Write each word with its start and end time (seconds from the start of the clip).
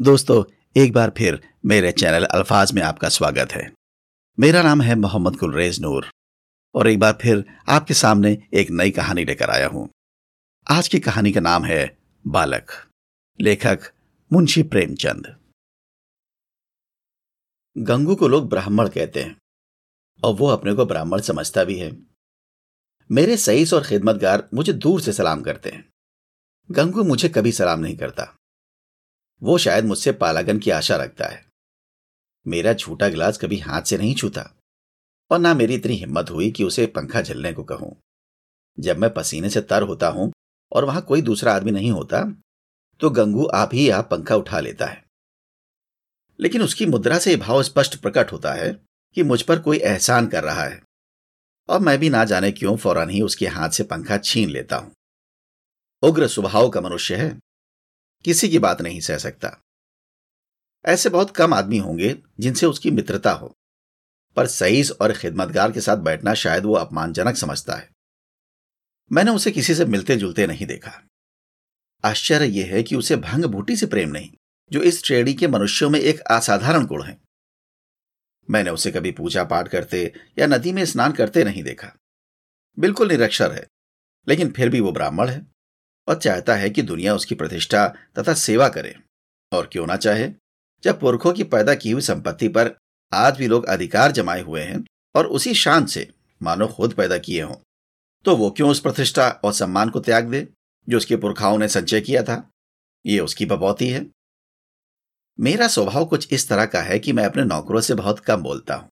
दोस्तों, 0.00 0.44
एक 0.76 0.92
बार 0.92 1.12
फिर 1.18 1.48
मेरे 1.66 1.92
चैनल 1.92 2.24
अल्फाज 2.24 2.72
में 2.72 2.82
आपका 2.82 3.08
स्वागत 3.08 3.52
है। 3.52 3.72
मेरा 4.38 4.62
नाम 4.62 4.80
है 4.80 4.94
मोहम्मद 4.94 5.34
गुलरेज 5.36 5.80
नूर 5.80 6.08
और 6.74 6.88
एक 6.88 6.98
बार 6.98 7.18
फिर 7.22 7.44
आपके 7.68 7.94
सामने 7.94 8.48
एक 8.54 8.70
नई 8.70 8.90
कहानी 8.90 9.24
लेकर 9.24 9.50
आया 9.50 9.66
हूँ। 9.66 9.88
आज 10.70 10.88
की 10.88 11.00
कहानी 11.00 11.32
का 11.32 11.40
नाम 11.40 11.64
है 11.64 11.98
बालक। 12.26 12.70
लेखक 13.40 13.92
मुंशी 14.32 14.62
प्रेमचंद। 14.62 15.36
गंगू 17.78 18.14
को 18.14 18.28
लोग 18.28 18.48
ब्राह्मण 18.48 18.88
कहते 18.88 19.22
हैं 19.22 19.36
और 20.22 20.34
वो 20.34 20.48
अपने 20.48 20.74
को 20.74 20.86
ब्राह्मण 20.86 21.20
समझता 21.20 21.64
भी 21.64 21.78
है। 21.78 21.92
मेरे 23.10 23.36
सईस 23.36 23.74
और 23.74 23.84
खिदमतगार 23.84 24.48
मुझे 24.54 24.72
दूर 24.72 25.00
से 25.00 25.12
सलाम 25.12 25.42
करते 25.42 25.70
हैं। 25.70 25.88
गंगू 26.70 27.04
मुझे 27.04 27.28
कभी 27.28 27.52
सलाम 27.52 27.80
नहीं 27.80 27.96
करता। 27.96 28.34
वो 29.42 29.56
शायद 29.58 29.84
मुझसे 29.84 30.12
पालागन 30.14 30.58
की 30.58 30.70
आशा 30.70 30.96
रखता 30.96 31.26
है। 31.26 31.44
मेरा 32.46 32.72
झूठा 32.72 33.08
गिलास 33.08 33.38
कभी 33.38 33.58
हाथ 33.58 33.82
से 33.82 33.98
नहीं 33.98 34.14
छूता, 34.14 34.42
और 35.30 35.38
ना 35.38 35.54
मेरी 35.54 35.74
इतनी 35.74 35.94
हिम्मत 35.94 36.30
हुई 36.30 36.50
कि 36.50 36.64
उसे 36.64 36.86
पंखा 36.88 37.20
झलने 37.22 37.52
को 37.52 37.64
कहूँ। 37.64 37.94
जब 38.78 38.98
मैं 38.98 39.12
पसीने 39.14 39.50
से 39.50 39.60
तर 39.62 39.82
होता 39.82 40.08
हूँ, 40.08 40.30
और 40.72 40.84
वहाँ 40.84 41.02
कोई 41.02 41.22
दूसरा 41.22 41.54
आदमी 41.54 41.70
नहीं 41.70 41.90
होता 41.90 42.22
तो 43.00 43.08
गंगू 43.10 43.44
आप 43.46 43.70
ही 43.72 43.88
आप 43.90 44.08
पंखा 44.10 44.36
उठा 44.36 44.60
लेता 44.60 44.86
है। 44.86 45.02
लेकिन 46.38 46.62
उसकी 46.62 46.86
मुद्रा 46.86 47.18
से 47.18 47.36
भाव 47.38 47.62
स्पष्ट 47.62 47.96
प्रकट 47.96 48.32
होता 48.32 48.52
है 48.52 48.72
कि 49.16 49.22
मुझ 49.22 49.40
पर 49.42 49.58
कोई 49.58 49.78
एहसान 49.78 50.26
कर 50.26 50.44
रहा 50.44 50.64
है, 50.64 50.80
और 51.68 51.80
मैं 51.80 51.98
भी 51.98 52.10
ना 52.10 52.24
जाने 52.24 52.50
क्यों 52.52 52.76
फ़ौरन 52.76 53.10
ही 53.10 53.20
उसके 53.22 53.46
हाथ 53.48 53.70
से 53.70 53.84
पंखा 53.84 54.18
छीन 54.18 54.50
लेता 54.50 54.76
हूँ। 54.76 54.92
उग्र 56.02 56.26
स्वभाव 56.28 56.68
का 56.68 56.80
मनुष्य 56.80 57.16
है 57.16 57.30
किसी 58.24 58.48
की 58.48 58.58
बात 58.58 58.80
नहीं 58.82 59.00
सह 59.00 59.18
सकता। 59.18 59.56
ऐसे 60.84 61.08
बहुत 61.08 61.30
कम 61.30 61.54
आदमी 61.54 61.78
होंगे 61.78 62.16
जिनसे 62.40 62.66
उसकी 62.66 62.90
मित्रता 62.90 63.32
हो, 63.32 63.54
पर 64.36 64.46
सईस 64.46 64.90
और 64.90 65.12
खिदमतगार 65.12 65.72
के 65.72 65.80
साथ 65.80 65.96
बैठना 65.96 66.34
शायद 66.34 66.64
वो 66.64 66.74
अपमानजनक 66.74 67.36
समझता 67.36 67.74
है। 67.74 67.90
मैंने 69.10 69.30
उसे 69.30 69.50
किसी 69.50 69.74
से 69.74 69.84
मिलते 69.84 70.16
जुलते 70.16 70.46
नहीं 70.46 70.66
देखा। 70.66 70.92
आश्चर्य 72.04 72.46
यह 72.46 72.74
है 72.74 72.82
कि 72.82 72.96
उसे 72.96 73.16
भंग 73.16 73.44
बूटी 73.44 73.76
से 73.76 73.86
प्रेम 73.86 74.08
नहीं, 74.08 74.30
जो 74.70 74.82
इस 74.82 75.02
श्रेणी 75.04 75.34
के 75.34 75.48
मनुष्यों 75.48 75.90
में 75.90 76.00
एक 76.00 76.20
असाधारण 76.20 76.86
गुण 76.86 77.02
है। 77.04 77.18
मैंने 78.50 78.70
उसे 78.70 78.90
कभी 78.90 79.12
पूजा 79.12 79.44
पाठ 79.44 79.68
करते 79.68 80.12
या 80.38 80.46
नदी 80.46 80.72
में 80.72 80.84
स्नान 80.84 81.12
करते 81.12 81.44
नहीं 81.44 81.62
देखा। 81.62 81.92
बिल्कुल 82.78 83.08
निरक्षर 83.08 83.52
है, 83.52 83.66
लेकिन 84.28 84.50
फिर 84.50 84.68
भी 84.68 84.80
वो 84.80 84.92
ब्राह्मण 84.92 85.28
है। 85.28 85.46
और 86.10 86.16
चाहता 86.16 86.54
है 86.54 86.70
कि 86.70 86.82
दुनिया 86.82 87.14
उसकी 87.14 87.34
प्रतिष्ठा 87.34 87.86
तथा 88.18 88.34
सेवा 88.34 88.68
करे। 88.68 88.94
और 89.52 89.66
क्यों 89.66 89.86
ना 89.86 89.96
चाहे? 89.96 90.30
जब 90.84 91.00
पुरखों 91.00 91.32
की 91.32 91.44
पैदा 91.44 91.74
की 91.74 91.90
हुई 91.90 92.02
संपत्ति 92.02 92.48
पर 92.48 92.76
आज 93.14 93.36
भी 93.36 93.46
लोग 93.48 93.64
अधिकार 93.64 94.12
जमाए 94.12 94.40
हुए 94.40 94.62
हैं 94.62 94.84
और 95.16 95.26
उसी 95.26 95.54
शान 95.54 95.86
से 95.86 96.08
मानो 96.42 96.66
खुद 96.68 96.94
पैदा 96.94 97.18
किए 97.18 97.42
हों 97.42 97.56
तो 98.24 98.36
वो 98.36 98.50
क्यों 98.50 98.70
उस 98.70 98.80
प्रतिष्ठा 98.80 99.28
और 99.28 99.52
सम्मान 99.52 99.90
को 99.90 100.00
त्याग 100.00 100.30
दे, 100.30 100.48
जो 100.88 100.96
उसके 100.96 101.16
पुरखाओं 101.16 101.58
ने 101.58 101.68
संचय 101.68 102.00
किया 102.00 102.22
था? 102.22 102.50
ये 103.06 103.20
उसकी 103.20 103.46
बपौती 103.46 103.88
है। 103.88 104.06
मेरा 105.40 105.68
स्वभाव 105.68 106.04
कुछ 106.06 106.32
इस 106.32 106.48
तरह 106.48 106.66
का 106.66 106.80
है 106.82 106.98
कि 106.98 107.12
मैं 107.12 107.24
अपने 107.24 107.44
नौकरों 107.44 107.80
से 107.80 107.94
बहुत 107.94 108.20
कम 108.20 108.42
बोलता 108.42 108.74
हूँ। 108.74 108.88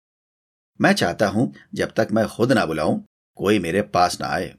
मैं 0.81 0.93
चाहता 0.93 1.29
हूँ 1.29 1.55
जब 1.75 1.93
तक 1.93 2.09
मैं 2.13 2.27
खुद 2.29 2.53
ना 2.53 2.67
बुलाऊं, 2.67 3.01
कोई 3.37 3.59
मेरे 3.59 3.83
पास 3.83 4.21
ना 4.21 4.27
आए। 4.27 4.55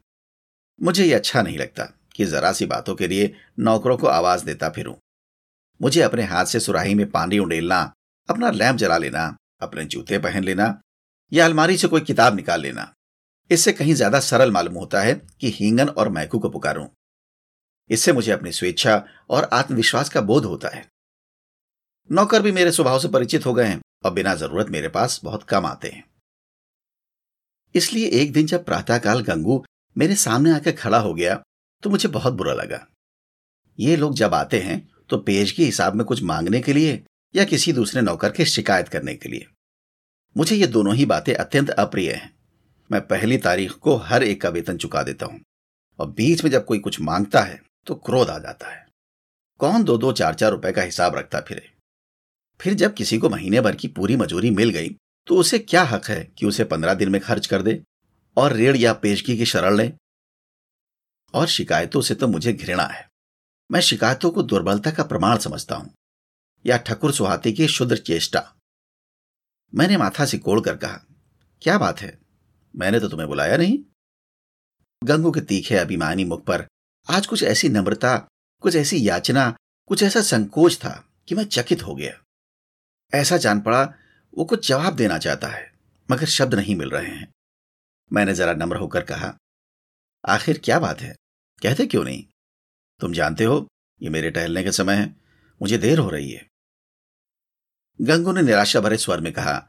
मुझे 0.84 1.06
ये 1.06 1.14
अच्छा 1.14 1.42
नहीं 1.42 1.58
लगता। 1.58 1.99
कि 2.16 2.26
जरा 2.26 2.52
सी 2.52 2.66
बातों 2.66 2.96
के 2.96 3.08
लिए 3.08 3.36
नौकरों 3.60 3.98
को 3.98 4.08
आवाज़ 4.08 4.46
देता 4.46 4.70
फिरूं। 4.70 4.94
मुझे 5.82 6.02
अपने 6.02 6.24
हाथ 6.24 6.46
से 6.46 6.60
सुराही 6.60 6.96
में 6.96 7.10
पानी 7.12 7.40
उड़ेलना, 7.40 7.94
अपना 8.30 8.52
लैंप 8.52 8.78
जला 8.78 8.98
लेना, 8.98 9.38
अपने 9.62 9.86
जूते 9.86 10.20
पहन 10.20 10.44
लेना, 10.44 10.82
या 11.34 11.46
अलमारी 11.46 11.78
से 11.78 11.88
कोई 11.88 12.02
किताब 12.02 12.36
निकाल 12.36 12.62
लेना। 12.62 12.94
इससे 13.52 13.72
कहीं 13.72 13.94
ज़्यादा 13.94 14.20
सरल 14.20 14.52
मालूम 14.52 14.74
होता 14.74 15.02
है 15.02 15.14
कि 15.40 15.50
हींगन 15.50 15.90
और 15.90 16.10
मैकू 16.10 16.40
को 16.40 16.50
पुकारूं। 16.50 16.88
इससे 17.90 18.14
मुझे 18.14 18.32
अपनी 18.32 18.52
स्वेच्छा 18.52 19.04
और 19.30 19.50
आत्मविश्वास 19.54 20.10
का 20.10 20.22
बोध 20.22 20.46
होता 20.46 20.76
है। 20.76 20.88
नौकर 22.12 22.42
भी 22.42 22.52
मेरे 22.52 22.72
स्वभाव 22.72 23.00
से 23.00 23.08
परिचित 23.08 23.46
हो 23.46 23.54
गए 23.54 23.66
हैं 23.66 23.80
और 24.06 24.14
बिना 24.14 24.36
ज़रूरत 24.36 24.68
मेरे 24.68 24.88
पास 24.88 25.20
बहुत 25.24 25.44
कम 25.44 25.66
आते 25.66 25.88
हैं। 25.88 26.04
इसलिए 27.76 28.08
एक 28.10 28.34
दिन 28.34 28.46
जब 28.46 28.66
प्रातःकाल 28.66 29.22
गंगू 29.22 29.64
मेरे 29.98 30.16
सामने 30.16 30.52
आकर 30.52 30.72
खड़ा 30.72 31.00
हो 31.00 31.14
गया 31.14 31.42
तो 31.84 31.90
मुझे 31.90 32.10
बहुत 32.10 32.34
बुरा 32.34 32.54
लगा। 32.54 32.86
ये 33.80 33.96
लोग 33.96 34.14
जब 34.14 34.34
आते 34.34 34.60
हैं 34.60 34.88
तो 35.10 35.18
पेज 35.18 35.52
के 35.52 35.64
हिसाब 35.64 35.96
में 35.96 36.06
कुछ 36.06 36.24
मांगने 36.24 36.60
के 36.62 36.74
लिए 36.74 37.04
या 37.36 37.44
किसी 37.44 37.74
दूसरे 37.74 38.02
नौकर 38.02 38.32
की 38.32 38.46
शिकायत 38.46 38.88
करने 38.88 39.16
के 39.16 39.30
लिए। 39.30 39.46
मुझे 40.36 40.56
ये 40.56 40.68
दोनों 40.68 40.96
ही 40.96 41.06
बातें 41.06 41.34
अत्यंत 41.34 41.70
अप्रिय 41.70 42.12
हैं। 42.12 42.32
मैं 42.90 43.02
पहली 43.02 43.38
तारीख 43.38 43.72
को 43.74 43.96
हर 43.98 44.24
एक 44.24 44.42
का 44.42 44.50
वेतन 44.50 44.78
चुका 44.78 45.04
देता 45.04 45.26
हूँ 45.26 45.40
और 46.00 46.10
बीच 46.10 46.44
में 46.44 46.52
जब 46.52 46.66
कोई 46.66 46.80
कुछ 46.80 47.00
माँगता 47.02 47.42
है 47.42 47.60
तो 47.88 47.96
क्रोध 47.96 48.30
आ 48.30 48.38
जाता 48.40 48.70
है। 48.70 48.86
कौन 49.60 49.84
दो 49.84 49.98
दो 49.98 50.12
चार 50.12 50.34
चार 50.34 50.52
रुपए 50.52 50.72
का 50.72 50.82
हिसाब 50.82 51.16
रखता 51.16 51.40
फिरे? 51.40 51.70
फिर 52.60 52.74
जब 52.74 52.94
किसी 52.94 53.18
को 53.18 53.30
महीने 53.30 53.62
भर 53.62 53.76
की 53.76 53.88
पूरी 53.88 54.16
मजूरी 54.16 54.50
मिल 54.52 54.70
गई 54.70 54.96
तो 55.28 55.38
उसे 55.38 55.60
क्या 55.60 55.84
हक 55.84 56.06
है 56.06 56.24
कि 56.38 56.46
उसे 56.46 56.64
पंद्रह 56.64 56.94
दिन 56.94 57.10
में 57.10 57.20
खर्च 57.22 57.48
कर 57.48 57.62
दे 57.62 57.82
और 58.38 58.54
रेड़ 58.54 58.76
या 58.78 58.94
पेशगी 58.94 59.38
की 59.38 59.46
शरण 59.46 59.76
ले? 59.76 59.92
और 61.34 61.48
शिकायतों 61.48 62.02
से 62.02 62.16
तो 62.16 62.28
मुझे 62.28 62.54
घृणा 62.54 62.84
है। 62.84 63.08
मैं 63.70 63.80
शिकायतों 63.80 64.32
को 64.32 64.44
दुर्बलता 64.44 64.92
का 64.92 65.04
प्रमाण 65.04 65.38
समझता 65.38 65.76
हूँ, 65.76 65.94
या 66.66 66.78
ठकुर 66.78 67.12
सुहाती 67.14 67.54
की 67.54 67.68
शुद्र 67.68 67.98
चेष्टा। 67.98 68.42
मैंने 69.74 69.98
माथा 69.98 70.26
से 70.26 70.38
कोड़ 70.38 70.60
कर 70.62 70.78
कहा, 70.78 71.00
क्या 71.62 71.78
बात 71.78 72.02
है? 72.02 72.18
मैंने 72.74 73.00
तो 73.00 73.10
तुम्हें 73.10 73.28
बुलाया 73.30 73.58
नहीं? 73.58 73.78
गंगू 75.02 75.32
के 75.32 75.42
तीखे 75.42 75.76
अभिमानी 75.76 76.26
मुख 76.26 76.44
पर 76.46 76.66
आज 77.08 77.28
कुछ 77.28 77.44
ऐसी 77.44 77.70
नम्रता, 77.70 78.18
कुछ 78.64 78.76
ऐसी 78.76 79.08
याचना, 79.08 79.50
कुछ 79.88 80.04
ऐसा 80.04 80.22
संकोच 80.22 80.78
था 80.78 80.92
कि 81.28 81.36
मैं 81.36 81.44
चकित 81.46 81.84
हो 81.84 81.96
गया। 81.96 82.20
ऐसा 83.14 83.38
जान 83.38 83.62
पड़ा, 83.62 83.84
वो 84.34 84.46
कुछ 84.46 84.68
जवाब 84.68 84.96
देना 84.96 85.18
चाहता 85.18 85.48
है, 85.48 85.72
मगर 86.10 86.26
शब्द 86.26 86.56
नहीं 86.56 86.76
मिल 86.76 86.90
रहे 86.90 87.08
हैं। 87.08 87.32
मैंने 88.12 88.34
जरा 88.34 88.54
नम्र 88.54 88.78
होकर 88.78 89.04
कहा 89.04 89.36
आखिर 90.24 90.60
क्या 90.64 90.80
बात 90.80 91.02
है? 91.02 91.16
कहते 91.62 91.86
क्यों 91.86 92.04
नहीं? 92.04 92.24
तुम 93.02 93.14
जानते 93.14 93.44
हो, 93.44 93.66
ये 94.02 94.10
मेरे 94.10 94.32
टहलने 94.32 94.64
के 94.64 94.72
समय 94.72 94.96
है। 94.96 95.16
मुझे 95.62 95.78
देर 95.78 96.00
हो 96.00 96.10
रही 96.10 96.32
है। 96.32 96.48
गंगू 98.00 98.32
ने 98.32 98.42
निराशा 98.42 98.80
भरे 98.80 98.98
स्वर 98.98 99.20
में 99.20 99.32
कहा 99.34 99.66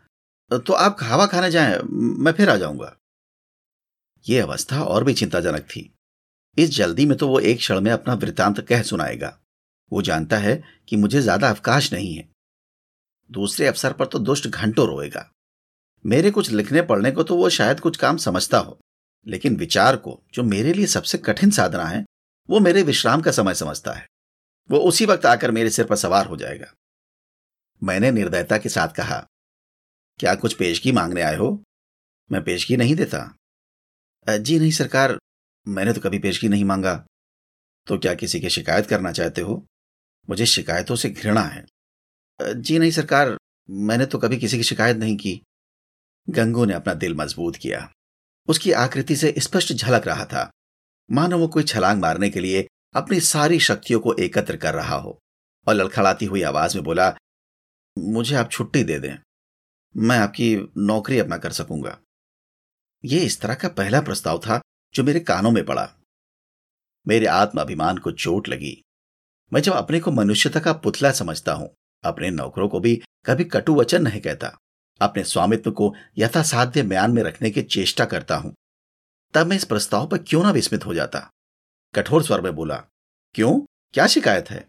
तो 0.51 0.73
आप 0.75 0.97
खावा 1.01 1.27
खाने 1.27 1.51
जाएँ, 1.51 1.79
मैं 1.83 2.33
फिर 2.33 2.51
आ 2.51 2.57
जाऊँगा। 2.57 2.97
यह 4.27 4.43
अवस्था 4.43 4.83
और 4.85 5.05
भी 5.05 5.15
चिंताजनक 5.15 5.63
थी। 5.67 5.83
इस 6.57 6.71
जल्दी 6.71 7.07
में 7.07 7.17
तो 7.19 7.29
वो 7.29 7.39
एक 7.41 7.59
क्षण 7.59 7.81
में 7.81 7.91
अपना 7.93 8.15
वृतांत 8.15 8.61
कह 8.61 8.83
सुनाएगा। 8.83 9.37
वो 9.93 10.03
जानता 10.03 10.37
है 10.39 10.63
कि 10.89 10.97
मुझे 10.97 11.21
ज़्यादा 11.21 11.49
अवकाश 11.51 11.93
नहीं 11.93 12.15
है। 12.15 12.29
दूसरे 13.31 13.67
अवसर 13.67 13.93
पर 13.93 14.07
तो 14.07 14.19
दुष्ट 14.19 14.49
घंटों 14.49 14.87
रोएगा। 14.87 15.31
मेरे 16.05 16.31
कुछ 16.31 16.51
लिखने 16.51 16.83
पढ़ने 16.83 17.11
को 17.13 17.23
तो 17.23 17.37
वो 17.37 17.49
शायद 17.51 17.81
कुछ 17.81 17.97
काम 17.97 18.17
समझता 18.17 18.59
हो। 18.59 18.79
लेकिन 19.27 19.57
विचार 19.57 19.97
को, 19.97 20.21
जो 20.35 20.43
मेरे 20.43 20.73
लिए 20.73 20.87
सबसे 20.87 21.19
कठिन 21.19 21.51
साधना 21.51 21.85
है, 21.85 22.05
वो 22.49 22.61
मेरे 22.61 22.83
विश्राम 22.83 23.23
का 23.23 23.31
समय 23.31 23.55
समझता 23.55 23.93
है। 23.93 24.07
वो 24.71 24.79
उसी 24.79 25.07
वक्त 25.07 25.27
आकर 25.27 25.51
मेरे 25.51 25.71
सिर 25.71 25.87
पर 25.87 25.97
सवार 25.97 26.27
हो 26.27 26.37
जाएगा। 26.37 26.73
मैंने 27.83 28.11
निर्दयता 28.11 28.59
के 28.59 28.69
साथ 28.69 28.89
कहा, 28.89 29.27
क्या 30.21 30.35
कुछ 30.35 30.55
पेशगी 30.55 30.93
मांगने 30.93 31.23
आए 31.23 31.37
हो? 31.37 31.63
मैं 32.31 32.43
पेशगी 32.45 32.77
नहीं 32.77 32.95
देता। 32.97 33.19
जी 34.27 34.59
नहीं 34.59 34.71
सरकार, 34.71 35.19
मैंने 35.67 35.93
तो 35.93 36.01
कभी 36.01 36.19
पेशगी 36.19 36.49
नहीं 36.49 36.65
मांगा। 36.65 36.95
तो 37.87 37.99
क्या 37.99 38.15
किसी 38.15 38.41
की 38.41 38.51
शिकायत 38.51 38.87
करना 38.87 39.13
चाहते 39.13 39.41
हो? 39.41 39.65
मुझे 40.29 40.47
शिकायतों 40.47 40.97
से 40.97 41.11
घृणा 41.11 41.43
है। 41.43 41.65
जी 42.41 42.79
नहीं 42.79 42.91
सरकार, 42.91 43.37
मैंने 43.71 44.07
तो 44.07 44.19
कभी 44.19 44.39
किसी 44.39 44.57
की 44.57 44.63
शिकायत 44.63 44.97
नहीं 44.97 45.17
की। 45.17 45.41
गंगू 46.29 46.65
ने 46.65 46.75
अपना 46.75 46.95
दिल 46.95 47.15
मज़बूत 47.15 47.57
किया। 47.57 47.91
उसकी 48.49 48.73
आकृति 48.73 49.17
से 49.17 49.35
स्पष्ट 49.39 49.73
झलक 49.73 50.07
रहा 50.07 50.25
था। 50.25 50.51
मानो 51.11 51.39
वो 51.39 51.49
कोई 51.49 51.63
छलांग 51.63 52.01
मारने 52.01 52.31
के 52.31 52.41
लिए 52.41 52.69
अपनी 52.95 53.21
सारी 53.21 53.61
शक्तियों 53.61 54.01
को 54.01 54.15
एकत्र 54.15 54.57
कर 54.57 54.75
रहा 54.75 54.97
हो। 54.97 55.19
और 55.69 55.75
लड़खड़ाती 55.75 56.27
हुई 56.27 56.43
आवाज़ 56.43 56.75
में 56.75 56.85
बोला, 56.85 57.17
मुझे 57.99 58.37
आप 58.37 58.51
छुट्टी 58.51 58.85
दे 58.85 58.99
दें। 58.99 59.17
मैं 59.97 60.19
आपकी 60.19 60.73
नौकरी 60.77 61.19
अपना 61.19 61.37
कर 61.37 61.53
सकूँगा। 61.53 61.99
ये 63.05 63.21
इस 63.21 63.41
तरह 63.41 63.55
का 63.55 63.69
पहला 63.69 64.01
प्रस्ताव 64.01 64.39
था 64.39 64.61
जो 64.95 65.05
मेरे 65.05 65.21
कानों 65.21 65.51
में 65.51 65.67
पड़ा। 65.67 65.95
मेरे 67.09 67.27
आत्म 67.27 67.61
अभिमान 67.61 67.99
को 67.99 68.13
चोट 68.13 68.49
लगी। 68.49 68.83
मैं 69.53 69.61
जब 69.61 69.73
अपने 69.73 70.01
को 70.01 70.11
मनुष्यता 70.11 70.61
का 70.61 70.73
पुतला 70.73 71.13
समझता 71.13 71.53
हूँ, 71.53 71.75
अपने 72.05 72.31
नौकरों 72.31 72.69
को 72.69 72.81
भी 72.81 73.03
कभी 73.27 73.45
कटु 73.45 73.75
वचन 73.75 74.03
नहीं 74.03 74.21
कहता। 74.21 74.59
अपने 75.01 75.25
स्वामित्व 75.25 75.71
को 75.71 75.95
यथासाध्य 76.19 76.83
म्यान 76.83 77.11
में 77.11 77.23
रखने 77.23 77.51
की 77.51 77.63
चेष्टा 77.63 78.05
करता 78.05 78.37
हूँ। 78.37 78.55
तब 79.35 79.47
मैं 79.47 79.57
इस 79.57 79.65
प्रस्ताव 79.65 80.07
पर 80.07 80.19
क्यों 80.19 80.43
ना 80.43 80.51
विस्मित 80.51 80.87
हो 80.87 80.95
जाता? 80.95 81.31
कठोर 81.95 82.23
स्वर 82.23 82.41
में 82.41 82.55
बोला, 82.55 82.77
क्यों? 83.35 83.61
क्या 83.95 84.07
शिकायत 84.07 84.51
है? 84.51 84.69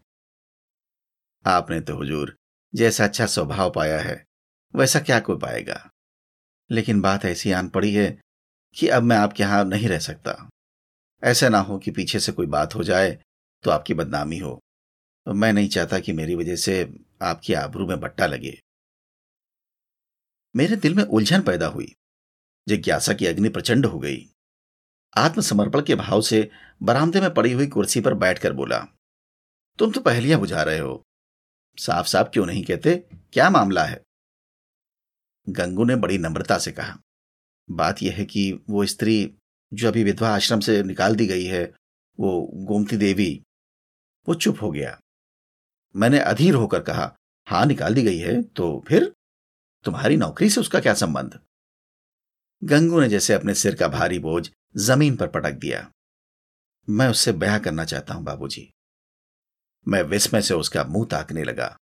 आपने 1.46 1.80
तो 1.82 1.96
हुजूर, 1.96 2.36
जैसा 2.76 3.04
अच्छा 3.04 3.26
स्वभाव 3.26 3.72
पाया 3.72 4.00
है, 4.00 4.24
वैसा 4.76 5.00
क्या 5.00 5.20
कोई 5.20 5.38
पाएगा? 5.38 5.90
लेकिन 6.72 7.02
बात 7.02 7.26
ऐसी 7.26 7.52
आन 7.52 7.70
पड़ी 7.70 7.94
है 7.94 8.22
कि 8.76 8.88
अब 8.88 9.04
मैं 9.04 9.18
आपके 9.18 9.44
यहाँ 9.44 9.64
नहीं 9.66 9.88
रह 9.90 10.00
सकता। 10.00 10.50
ऐसा 11.24 11.50
ना 11.50 11.60
हो 11.60 11.78
कि 11.78 11.92
पीछे 11.92 12.20
से 12.20 12.32
कोई 12.32 12.46
बात 12.46 12.76
हो 12.76 12.84
जाए 12.84 13.18
तो 13.64 13.72
आपकी 13.72 13.94
बदनामी 13.94 14.38
हो। 14.38 14.60
मैं 15.28 15.52
नहीं 15.54 15.70
चाहता 15.70 16.00
कि 16.00 16.14
मेरी 16.14 16.36
वजह 16.36 16.56
से 16.56 16.94
आपकी 17.22 17.54
आबरू 17.54 17.88
में 17.88 18.00
बट्टा 18.00 18.26
लगे। 18.26 18.58
मेरे 20.56 20.76
दिल 20.76 20.94
में 20.96 21.04
उलझन 21.04 21.42
पैदा 21.42 21.68
हुई। 21.68 21.94
जिज्ञासा 22.68 23.14
की 23.14 23.26
अग्नि 23.26 23.50
प्रचंड 23.50 23.86
हो 23.86 24.00
गई। 24.00 24.26
आत्मसमर्पण 25.18 25.82
के 25.82 25.96
भाव 25.96 26.22
से 26.22 26.50
बरामदे 26.84 27.22
में 27.22 27.34
पड़ी 27.34 27.52
हुई 27.52 27.68
कुर्सी 27.68 28.02
पर 28.02 28.14
बैठकर 28.14 28.54
बोला, 28.54 28.80
तुम 29.80 29.92
तो 29.92 30.02
पहलियाँ 30.02 30.40
बुझा 30.40 30.64
रहे 30.64 30.80
हो। 30.80 31.04
साफ़ 31.78 32.08
साफ़ 32.08 32.28
क्यों 32.28 32.46
नहीं 32.46 32.64
कहते? 32.64 32.96
क्या 33.34 33.50
मामला 33.50 33.84
है? 33.84 34.02
गंगू 35.50 35.84
ने 35.84 35.96
बड़ी 35.96 36.18
नम्रता 36.18 36.58
से 36.58 36.72
कहा, 36.72 36.98
बात 37.72 38.04
यह 38.04 38.14
है 38.14 38.26
कि 38.26 38.52
वो 38.70 38.86
स्त्री 38.86 39.36
जो 39.74 39.88
अभी 39.88 40.04
विधवा 40.04 40.30
आश्रम 40.30 40.60
से 40.60 40.84
निकाल 40.84 41.16
दी 41.16 41.28
गई 41.28 41.46
है, 41.46 41.64
वो 42.20 42.50
गोमती 42.54 42.98
देवी, 42.98 43.42
वो 44.28 44.36
चुप 44.36 44.62
हो 44.62 44.72
गया। 44.72 45.00
मैंने 45.96 46.20
अधीर 46.20 46.54
होकर 46.54 46.84
कहा, 46.84 47.16
हाँ, 47.48 47.66
निकाल 47.66 47.96
दी 47.96 48.02
गई 48.02 48.18
है 48.18 48.42
तो 48.44 48.84
फिर? 48.88 49.14
तुम्हारी 49.84 50.18
नौकरी 50.18 50.50
से 50.50 50.62
उसका 50.62 50.80
क्या 50.80 50.94
संबंध? 50.94 51.40
गंगू 52.64 53.02
ने 53.02 53.10
जैसे 53.10 53.34
अपने 53.34 53.54
सिर 53.54 53.76
का 53.76 53.88
भारी 53.88 54.20
बोझ 54.20 54.50
ज़मीन 54.78 55.16
पर 55.16 55.28
पटक 55.28 55.52
दिया। 55.52 55.92
मैं 56.90 57.08
उससे 57.08 57.32
ब्याह 57.32 57.60
करना 57.60 57.86
चाहता 57.86 58.14
हूँ, 58.14 58.24
बाबूजी। 58.24 58.74
मैं 59.88 60.04
विस्मय 60.04 60.42
से 60.42 60.54
उसका 60.54 60.84
मुँह 60.84 61.06
ताकने 61.06 61.44
लगा। 61.44 61.78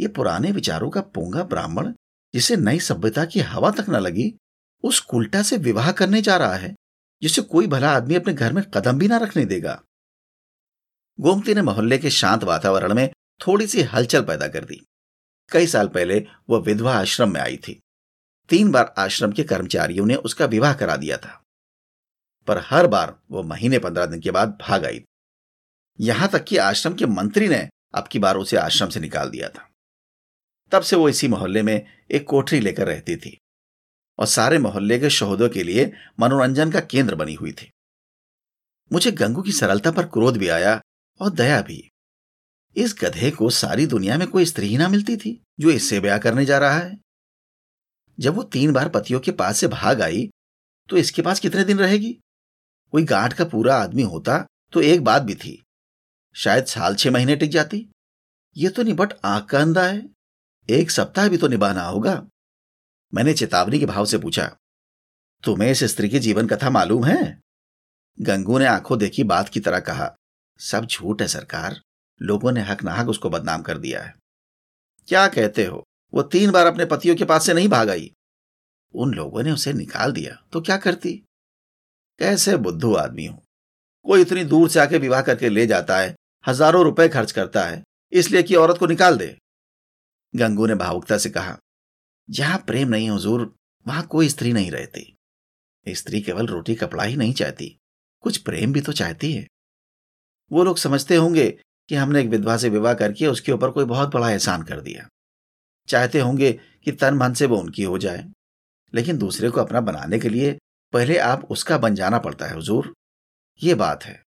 ये 0.00 0.08
पुराने 0.08 0.52
विचारों 0.52 0.90
का 0.90 1.00
पोंगा 1.00 1.42
ब्राह्मण, 1.42 1.92
जिसे 2.34 2.56
नई 2.56 2.80
सभ्यता 2.80 3.24
की 3.24 3.40
हवा 3.40 3.70
तक 3.70 3.86
न 3.88 3.96
लगी, 3.96 4.38
उस 4.82 5.00
कुल्टा 5.00 5.42
से 5.42 5.56
विवाह 5.56 5.92
करने 5.92 6.22
जा 6.22 6.36
रहा 6.36 6.54
है, 6.54 6.74
जिसे 7.22 7.42
कोई 7.42 7.66
भला 7.66 7.90
आदमी 7.90 8.14
अपने 8.14 8.34
घर 8.34 8.52
में 8.52 8.64
कदम 8.64 8.98
भी 8.98 9.08
ना 9.08 9.16
रखने 9.16 9.44
देगा। 9.44 9.82
गोमती 11.20 11.54
ने 11.54 11.62
मोहल्ले 11.62 11.98
के 11.98 12.10
शांत 12.10 12.44
वातावरण 12.44 12.94
में 12.94 13.10
थोड़ी 13.46 13.66
सी 13.66 13.82
हलचल 13.82 14.24
पैदा 14.24 14.48
कर 14.48 14.64
दी। 14.64 14.86
कई 15.50 15.66
साल 15.66 15.88
पहले 15.88 16.26
वह 16.50 16.58
विधवा 16.58 16.94
आश्रम 16.94 17.32
में 17.32 17.40
आई 17.40 17.56
थी। 17.56 17.80
तीन 18.48 18.70
बार 18.70 18.94
आश्रम 18.98 19.32
के 19.32 19.44
कर्मचारियों 19.44 20.06
ने 20.06 20.14
उसका 20.14 20.46
विवाह 20.46 20.74
करा 20.74 20.96
दिया 20.96 21.16
था। 21.16 21.42
पर 22.46 22.58
हर 22.58 22.86
बार 22.86 23.18
वो 23.30 23.42
महीने 23.42 23.78
पंद्रह 23.78 24.06
दिन 24.06 24.20
के 24.20 24.30
बाद 24.30 24.58
भाग 24.60 24.84
आई 24.84 25.04
यहाँ 26.00 26.28
तक 26.28 26.44
कि 26.44 26.56
आश्रम 26.56 26.94
के 26.94 27.06
मंत्री 27.06 27.48
ने 27.48 27.68
अब 27.94 28.08
की 28.08 28.18
बार 28.18 28.36
उसे 28.36 28.56
आश्रम 28.56 28.88
से 28.88 29.00
निकाल 29.00 29.30
दिया 29.30 29.48
था। 29.48 29.70
तब 30.72 30.82
से 30.82 30.96
वो 30.96 31.08
इसी 31.08 31.28
मोहल्ले 31.28 31.62
में 31.62 31.86
एक 32.10 32.26
कोठरी 32.28 32.60
लेकर 32.60 32.86
रहती 32.86 33.16
थी 33.16 33.38
और 34.18 34.26
सारे 34.26 34.58
मोहल्ले 34.58 34.98
के 34.98 35.10
शोहदों 35.10 35.48
के 35.48 35.62
लिए 35.62 35.92
मनोरंजन 36.20 36.70
का 36.70 36.80
केंद्र 36.80 37.14
बनी 37.14 37.34
हुई 37.34 37.52
थी। 37.52 37.70
मुझे 38.92 39.12
गंगू 39.12 39.42
की 39.42 39.52
सरलता 39.52 39.90
पर 39.90 40.06
क्रोध 40.06 40.36
भी 40.36 40.48
आया 40.48 40.80
और 41.20 41.30
दया 41.30 41.60
भी। 41.62 41.90
इस 42.76 42.94
गधे 43.00 43.30
को 43.30 43.48
सारी 43.50 43.86
दुनिया 43.86 44.16
में 44.18 44.26
कोई 44.28 44.44
स्त्री 44.44 44.66
ही 44.66 44.76
ना 44.78 44.88
मिलती 44.88 45.16
थी, 45.16 45.40
जो 45.60 45.70
इससे 45.70 46.00
ब्याह 46.00 46.18
करने 46.18 46.44
जा 46.44 46.58
रहा 46.58 46.78
है। 46.78 46.98
जब 48.18 48.34
वो 48.34 48.42
तीन 48.42 48.72
बार 48.72 48.88
पतियों 48.88 49.20
के 49.20 49.32
पास 49.32 49.58
से 49.58 49.68
भाग 49.68 50.02
आई 50.02 50.28
तो 50.88 50.96
इसके 50.96 51.22
पास 51.22 51.40
कितने 51.40 51.64
दिन 51.64 51.78
रहेगी? 51.78 52.12
कोई 52.92 53.04
गांठ 53.04 53.32
का 53.32 53.44
पूरा 53.44 53.76
आदमी 53.76 54.02
होता 54.04 54.38
तो 54.72 54.80
एक 54.82 55.04
बात 55.04 55.22
भी 55.22 55.34
थी, 55.34 55.62
शायद 56.34 56.64
साल 56.64 56.94
छह 56.94 57.10
महीने 57.10 57.36
टिक 57.36 57.50
जाती। 57.50 57.86
ये 58.56 58.68
तो 58.68 58.82
निबट 58.82 59.12
आँख 59.24 59.44
का 59.44 59.60
अंधा 59.60 59.82
है, 59.82 60.02
एक 60.68 60.90
सप्ताह 60.90 61.28
भी 61.28 61.36
तो 61.36 61.48
निभाना 61.48 61.82
होगा। 61.82 62.22
मैंने 63.12 63.34
चेतावनी 63.34 63.78
के 63.78 63.86
भाव 63.86 64.04
से 64.04 64.18
पूछा, 64.18 64.46
तुम्हें 65.44 65.70
इस 65.70 65.82
स्त्री 65.84 66.08
की 66.08 66.18
जीवन 66.18 66.46
कथा 66.46 66.70
मालूम 66.70 67.04
है? 67.04 67.40
गंगू 68.18 68.58
ने 68.58 68.66
आँखों 68.66 68.98
देखी 68.98 69.24
बात 69.24 69.48
की 69.48 69.60
तरह 69.60 69.80
कहा, 69.80 70.14
सब 70.60 70.86
झूठ 70.86 71.22
है 71.22 71.28
सरकार। 71.28 71.80
लोगों 72.22 72.52
ने 72.52 72.60
हक 72.60 72.82
नाहक 72.82 73.08
उसको 73.08 73.30
बदनाम 73.30 73.62
कर 73.62 73.78
दिया 73.78 74.02
है। 74.02 74.14
क्या 75.08 75.28
कहते 75.28 75.64
हो? 75.64 75.84
वो 76.14 76.22
तीन 76.22 76.50
बार 76.50 76.66
अपने 76.66 76.84
पतियों 76.84 77.16
के 77.16 77.24
पास 77.24 77.46
से 77.46 77.54
नहीं 77.54 77.68
भाग 77.68 77.90
आई। 77.90 78.12
उन 78.94 79.14
लोगों 79.14 79.42
ने 79.42 79.50
उसे 79.50 79.72
निकाल 79.72 80.12
दिया। 80.12 80.38
तो 80.52 80.60
क्या 80.60 80.76
करती? 80.76 81.12
कैसे 82.18 82.56
बुद्धू 82.56 82.94
आदमी 82.94 83.26
हो? 83.26 83.42
कोई 84.02 84.20
इतनी 84.20 84.44
दूर 84.44 84.68
से 84.68 84.80
आके 84.80 84.98
विवाह 84.98 85.22
करके 85.22 85.48
ले 85.48 85.66
जाता 85.66 85.98
है, 85.98 86.14
हज़ारों 86.46 86.84
रुपए 86.84 87.08
खर्च 87.08 87.32
करता 87.32 87.64
है, 87.64 87.82
इसलिए 88.12 88.42
कि 88.42 88.54
औरत 88.54 88.78
को 88.78 88.86
निकाल 88.86 89.18
दे। 89.18 89.36
गंगू 90.36 90.66
ने 90.66 90.74
भावुकता 90.74 91.18
से 91.18 91.30
कहा, 91.30 91.58
जहाँ 92.30 92.58
प्रेम 92.58 92.88
नहीं 92.88 93.10
हुजूर, 93.10 93.54
वहाँ 93.86 94.06
कोई 94.06 94.28
स्त्री 94.28 94.52
नहीं 94.52 94.70
रहती। 94.70 95.16
स्त्री 95.86 96.20
केवल 96.20 96.46
रोटी, 96.46 96.74
कपड़ा 96.74 97.04
ही 97.04 97.16
नहीं 97.16 97.32
चाहती। 97.32 97.78
कुछ 98.20 98.36
प्रेम 98.36 98.72
भी 98.72 98.80
तो 98.80 98.92
चाहती 98.92 99.32
है। 99.32 99.46
वो 100.52 100.64
लोग 100.64 100.78
समझते 100.78 101.16
होंगे 101.16 101.60
कि 101.88 101.94
हमने 101.94 102.20
एक 102.20 102.26
विधवा 102.26 102.56
से 102.56 102.68
विवाह 102.68 102.94
करके 102.94 103.26
उसके 103.26 103.52
ऊपर 103.52 103.70
कोई 103.70 103.84
बहुत 103.84 104.08
बड़ा 104.08 104.30
एहसान 104.30 104.62
कर 104.62 104.80
दिया। 104.80 105.08
चाहते 105.88 106.20
होंगे 106.20 106.60
कि 106.84 106.92
तन 106.92 107.14
मन 107.14 107.32
से 107.32 107.46
वो 107.46 107.56
उनकी 107.56 107.82
हो 107.82 107.98
जाए, 107.98 108.28
लेकिन 108.94 109.18
दूसरे 109.18 109.50
को 109.50 109.60
अपना 109.60 109.80
बनाने 109.80 110.18
के 110.18 110.28
लिए 110.28 110.58
पहले 110.92 111.18
आप 111.18 111.44
उसका 111.44 111.78
बन 111.78 111.94
जाना 111.94 112.18
पड़ता 112.18 112.46
है, 112.46 112.54
हुजूर। 112.54 112.94
ये 113.62 113.74
बात 113.74 114.04
है। 114.04 114.22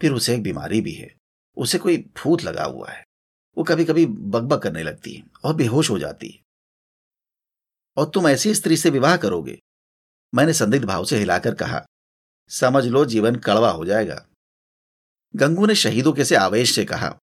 फिर 0.00 0.12
उसे 0.12 0.34
एक 0.34 0.42
बीमारी 0.42 0.80
भी 0.80 0.92
है। 0.92 1.14
उसे 1.56 1.78
कोई 1.78 1.96
भूत 1.96 2.42
लगा 2.42 2.64
हुआ 2.64 2.90
है। 2.90 3.04
वो 3.58 3.64
कभी 3.64 3.84
कभी 3.84 4.06
बकबक 4.06 4.62
करने 4.62 4.82
लगती 4.82 5.14
है 5.14 5.22
और 5.44 5.54
बेहोश 5.54 5.90
हो 5.90 5.98
जाती 5.98 6.28
है। 6.28 6.42
और 7.96 8.10
तुम 8.14 8.28
ऐसी 8.28 8.54
स्त्री 8.54 8.76
से 8.76 8.90
विवाह 8.90 9.16
करोगे? 9.16 9.58
मैंने 10.34 10.52
संदिग्ध 10.52 10.84
भाव 10.84 11.04
से 11.04 11.18
हिलाकर 11.18 11.54
कहा, 11.54 11.84
समझ 12.48 12.86
लो 12.86 13.04
जीवन 13.04 13.36
कड़वा 13.36 13.70
हो 13.70 13.84
जाएगा। 13.84 14.26
गंगू 15.34 15.66
ने 15.66 15.74
शहीदों 15.74 16.12
के 16.12 16.24
से 16.24 16.36
आवेश 16.36 16.74
से 16.74 16.84
कहा, 16.84 17.16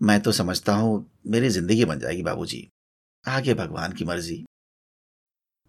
मैं 0.00 0.20
तो 0.20 0.32
समझता 0.32 0.74
हूँ, 0.74 1.20
मेरी 1.26 1.48
ज़िंदगी 1.48 1.84
बन 1.84 2.00
जाएगी 2.00 2.22
बाबूजी। 2.22 2.68
आगे 3.24 3.54
भगवान 3.54 3.92
की 3.92 4.04
मर्ज़ी। 4.04 4.44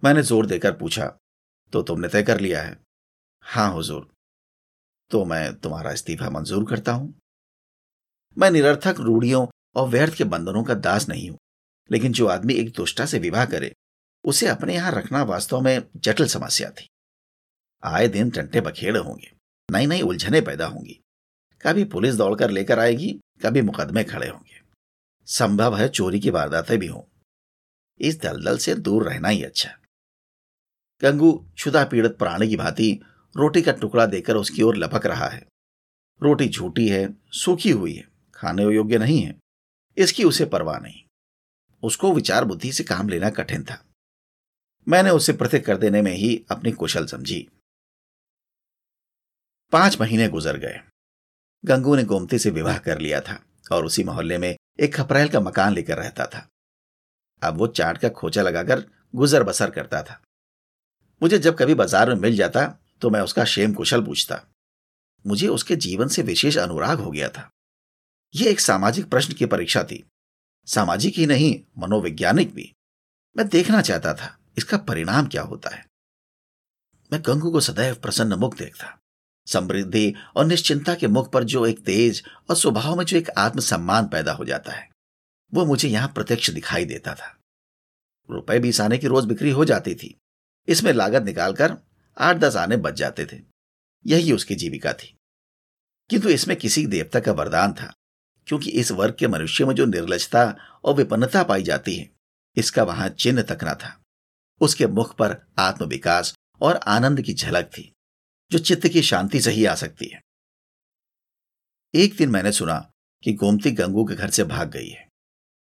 मैंने 0.04 0.22
ज़ोर 0.24 0.46
देकर 0.46 0.72
पूछा 0.72 1.06
तो 1.74 1.82
तुमने 1.82 2.08
तय 2.08 2.24
कर 2.24 2.40
लिया 2.40 2.62
है? 2.62 2.78
हाँ, 3.46 3.72
हुजूर। 3.74 4.08
तो 5.12 5.24
मैं 5.26 5.54
तुम्हारा 5.56 5.92
इस्तीफा 5.92 6.30
मंजूर 6.30 6.66
करता 6.70 6.92
हूँ। 6.92 7.14
मैं 8.38 8.52
निरर्थक, 8.52 9.00
रूढ़ियों 9.00 9.46
और 9.76 9.88
व्यर्थ 9.90 10.18
के 10.18 10.24
बंधनों 10.26 10.64
का 10.64 10.74
दास 10.76 11.10
नहीं 11.10 11.30
हूँ, 11.30 11.38
लेकिन 11.90 12.12
जो 12.12 12.28
आदमी 12.28 12.54
एक 12.54 12.74
दुष्टा 12.74 13.06
से 13.06 13.20
विवाह 13.20 13.46
करे, 13.46 13.74
उसे 14.26 14.48
अपने 14.48 14.76
यहाँ 14.76 14.92
रखना 14.92 15.24
वास्तव 15.24 15.62
में 15.62 15.84
जटिल 15.98 16.28
समस्या 16.28 16.70
थी। 16.72 16.88
आए 17.84 18.08
दिन 18.08 18.30
टंटे 18.30 18.62
बखेड़े 18.62 19.00
होंगे 19.00 19.32
नई 19.70 19.86
नई 19.86 20.02
उलझने 20.02 20.42
पैदा 20.42 20.66
होंगी। 20.66 21.00
कभी 21.62 21.84
पुलिस 21.84 22.16
दौड़कर 22.16 22.50
लेकर 22.50 22.80
आएगी, 22.80 23.20
कभी 23.46 23.62
मुकदमे 23.62 24.04
खड़े 24.04 24.28
होंगे। 24.28 24.62
संभव 25.26 25.78
है 25.78 25.90
चोरी 25.90 26.20
की 26.20 26.30
वारदातें 26.30 26.80
भी 26.80 26.88
हों। 26.88 27.02
इस 28.00 28.22
दलदल 28.22 28.58
से 28.58 28.76
दूर 28.76 29.10
रहना 29.10 29.28
ही 29.28 29.44
अच्छा। 29.44 29.70
गंगू 31.02 31.32
क्षुदा 31.56 31.86
पीड़ित 31.86 32.18
प्राणी 32.18 32.48
की 32.48 32.56
भांति 32.56 33.00
रोटी 33.36 33.62
का 33.62 33.72
टुकड़ा 33.72 34.06
देकर 34.06 34.36
उसकी 34.36 34.62
ओर 34.62 34.78
लपक 34.78 35.06
रहा 35.06 35.28
है। 35.28 35.46
रोटी 36.24 36.50
झूठी 36.50 36.88
है, 36.90 37.18
सूखी 37.32 37.72
हुई 37.72 37.94
है, 37.94 38.08
खाने 38.34 38.64
योग्य 38.64 38.98
नहीं 38.98 39.22
है, 39.22 39.40
इसकी 39.98 40.24
उसे 40.24 40.46
परवाह 40.46 40.80
नहीं। 40.80 41.04
उसको 41.84 42.14
विचार 42.14 42.46
बुद्धि 42.46 42.72
से 42.72 42.84
काम 42.84 43.10
लेना 43.10 43.30
कठिन 43.30 43.64
था। 43.64 43.86
मैंने 44.88 45.10
उसे 45.10 45.34
पृथक 45.34 45.66
कर 45.66 45.78
देने 45.78 46.02
में 46.02 46.12
ही 46.12 46.46
अपनी 46.52 46.72
कुशल 46.72 47.06
समझी। 47.06 47.48
पाँच 49.72 50.02
महीने 50.02 50.28
गुजर 50.28 50.58
गए। 50.58 50.82
गंगू 51.64 51.96
ने 51.96 52.04
गोमती 52.04 52.40
से 52.40 52.50
विवाह 52.50 52.78
कर 52.78 53.00
लिया 53.00 53.20
था 53.22 53.40
और 53.72 53.86
उसी 53.86 54.04
मोहल्ले 54.04 54.38
में 54.38 54.56
एक 54.80 54.96
खपरेल 54.96 55.30
का 55.30 55.40
मकान 55.40 55.74
लेकर 55.74 55.98
रहता 55.98 56.26
था। 56.26 56.48
अब 57.42 57.58
वो 57.58 57.68
चाट 57.70 57.98
का 57.98 58.10
खोचा 58.10 58.42
लगाकर 58.42 58.84
गुजर 59.14 59.44
बसर 59.44 59.70
करता 59.70 60.02
था। 60.04 60.22
मुझे 61.22 61.38
जब 61.40 61.58
कभी 61.58 61.74
बाज़ार 61.76 62.10
में 62.10 62.16
मिल 62.16 62.36
जाता 62.36 62.66
तो 63.02 63.10
मैं 63.10 63.22
उसका 63.22 63.46
शेम 63.46 63.74
कुशल 63.74 64.02
पूछता। 64.02 64.42
मुझे 65.26 65.48
उसके 65.48 65.76
जीवन 65.78 66.08
से 66.08 66.22
विशेष 66.22 66.58
अनुराग 66.58 67.00
हो 67.00 67.12
गया 67.12 67.30
था। 67.30 67.50
यह 68.34 68.50
एक 68.52 68.60
सामाजिक 68.60 69.10
प्रश्न 69.10 69.34
की 69.34 69.46
परीक्षा 69.46 69.84
थी। 69.84 70.04
सामाजिक 70.68 71.18
ही 71.18 71.26
नहीं, 71.26 71.60
मनोवैज्ञानिक 71.78 72.54
भी। 72.54 72.72
मैं 73.36 73.48
देखना 73.48 73.82
चाहता 73.82 74.14
था, 74.14 74.38
इसका 74.58 74.78
परिणाम 74.78 75.28
क्या 75.28 75.42
होता 75.42 75.76
है। 75.76 75.86
मैं 77.12 77.22
गंगू 77.22 77.52
को 77.52 77.60
सदैव 77.60 77.96
प्रसन्न 77.96 78.34
मुख 78.34 78.58
देखता। 78.58 78.98
समृद्धि 79.48 80.14
और 80.36 80.46
निश्चिंता 80.46 80.96
के 80.96 81.08
मुख 81.08 81.32
पर 81.32 81.44
जो 81.44 81.66
एक 81.66 81.80
तेज 81.80 82.24
और 82.50 82.56
स्वभाव 82.56 82.96
में 82.96 83.06
जो 83.06 83.18
एक 83.18 83.30
आत्मसम्मान 83.30 84.08
पैदा 84.08 84.34
हो 84.34 84.46
जाता 84.46 84.72
है, 84.72 84.90
वो 85.54 85.66
मुझे 85.66 85.90
यहाँ 85.90 86.08
प्रत्यक्ष 86.08 86.50
दिखाई 86.50 86.86
देता 86.86 87.16
था। 87.16 87.38
रुपए 88.32 88.60
बीस 88.60 88.82
आने 88.82 88.98
की 88.98 89.08
रोज 89.08 89.26
बिक्री 89.26 89.50
हो 89.50 89.66
जाती 89.66 89.96
थी। 89.96 90.18
इसमें 90.68 90.94
लागत 90.94 91.24
निकालकर 91.24 91.78
आठ 92.18 92.36
दस 92.36 92.56
आने 92.56 92.78
बच 92.78 92.94
जाते 92.94 93.26
थे। 93.26 93.42
यही 94.06 94.32
उसकी 94.32 94.56
जीविका 94.56 94.94
थी। 94.94 95.18
किंतु 96.10 96.30
इसमें 96.30 96.58
किसी 96.58 96.88
देवता 96.88 97.20
का 97.20 97.32
वरदान 97.32 97.74
था, 97.74 97.94
क्योंकि 98.48 98.72
इस 98.72 98.92
वर्ग 98.92 99.16
के 99.20 99.28
मनुष्य 99.28 99.66
में 99.66 99.76
जो 99.76 99.86
निर्लजता 99.86 100.56
और 100.84 100.94
विपन्नता 100.94 101.44
पाई 101.44 101.64
जाती 101.64 101.96
है, 101.96 102.10
इसका 102.56 102.84
वहाँ 102.84 103.10
चिन्ह 103.10 103.42
तक 103.42 103.60
न 103.64 103.74
था। 103.74 104.02
उसके 104.62 104.88
मुख 104.88 105.16
पर 105.16 105.38
आत्मविकास 105.60 106.36
और 106.62 106.76
आनंद 106.76 107.22
की 107.22 107.34
झलक 107.34 107.66
थी। 107.66 107.94
जो 108.52 108.60
चित्त 108.60 108.88
की 108.88 109.02
शांति 109.02 109.42
से 109.42 109.52
ही 109.52 109.66
आ 109.66 109.76
सकती 109.76 110.06
है। 110.06 110.22
एक 111.96 112.16
दिन 112.16 112.30
मैंने 112.30 112.52
सुना 112.52 112.92
कि 113.24 113.34
गोमती 113.34 113.72
गंगू 113.72 114.06
के 114.06 114.16
घर 114.16 114.30
से 114.30 114.44
भाग 114.44 114.70
गई 114.70 114.90
है। 114.90 115.08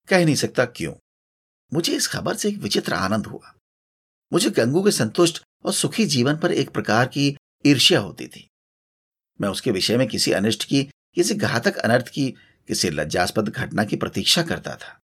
कह 0.09 0.25
नहीं 0.25 0.35
सकता 0.35 0.65
क्यों? 0.65 0.93
मुझे 1.73 1.95
इस 1.95 2.07
खबर 2.07 2.35
से 2.35 2.49
एक 2.49 2.57
विचित्र 2.57 2.93
आनंद 2.93 3.25
हुआ। 3.25 3.55
मुझे 4.33 4.49
गंगू 4.49 4.83
के 4.83 4.91
संतुष्ट 4.91 5.43
और 5.65 5.73
सुखी 5.73 6.05
जीवन 6.05 6.37
पर 6.37 6.51
एक 6.51 6.69
प्रकार 6.69 7.07
की 7.07 7.37
ईर्ष्या 7.65 7.99
होती 7.99 8.27
थी। 8.27 8.49
मैं 9.41 9.49
उसके 9.49 9.71
विषय 9.71 9.97
में 9.97 10.07
किसी 10.07 10.31
अनिष्ट 10.31 10.63
की, 10.63 10.83
किसी 10.83 11.35
घातक 11.35 11.77
अनर्थ 11.77 12.07
की, 12.07 12.31
किसी 12.67 12.89
लज्जास्पद 12.89 13.49
घटना 13.49 13.83
की 13.83 13.95
प्रतीक्षा 13.95 14.43
करता 14.43 14.75
था। 14.75 14.99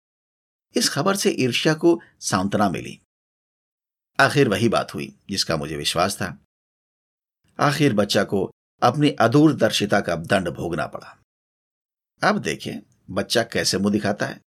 इस 0.76 0.90
खबर 0.90 1.16
से 1.16 1.32
ईर्ष्या 1.32 1.74
को 1.74 2.02
सांत्वना 2.20 2.70
मिली। 2.70 3.02
आखिर 4.20 4.50
वही 4.50 4.70
बात 4.70 4.94
हुई 4.94 5.20
जिसका 5.30 5.58
मुझे 5.58 5.78
विश्वास 5.78 6.16
था। 6.16 6.45
आखिर 7.60 7.94
बच्चा 7.94 8.24
को 8.24 8.52
अपनी 8.82 9.10
अदूरदर्शिता 9.10 10.00
का 10.02 10.16
दंड 10.16 10.50
भोगना 10.50 10.88
पड़ा। 10.88 11.22
अब 12.24 12.38
देखें, 12.38 12.80
बच्चा 13.10 13.44
कैसे 13.44 13.78
मुँह 13.78 13.92
दिखाता 13.92 14.26
है। 14.26 14.42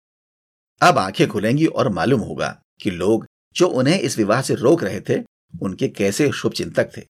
अब 0.82 0.98
आँखें 0.98 1.28
खुलेंगी 1.28 1.66
और 1.66 1.88
मालूम 1.88 2.20
होगा 2.20 2.62
कि 2.82 2.90
लोग 2.90 3.26
जो 3.56 3.68
उन्हें 3.68 4.00
इस 4.00 4.18
विवाह 4.18 4.42
से 4.42 4.54
रोक 4.54 4.82
रहे 4.82 5.00
थे, 5.00 5.24
उनके 5.62 5.88
कैसे 5.88 6.32
शुभ 6.32 6.52
चिंतक 6.52 6.96
थे। 6.96 7.02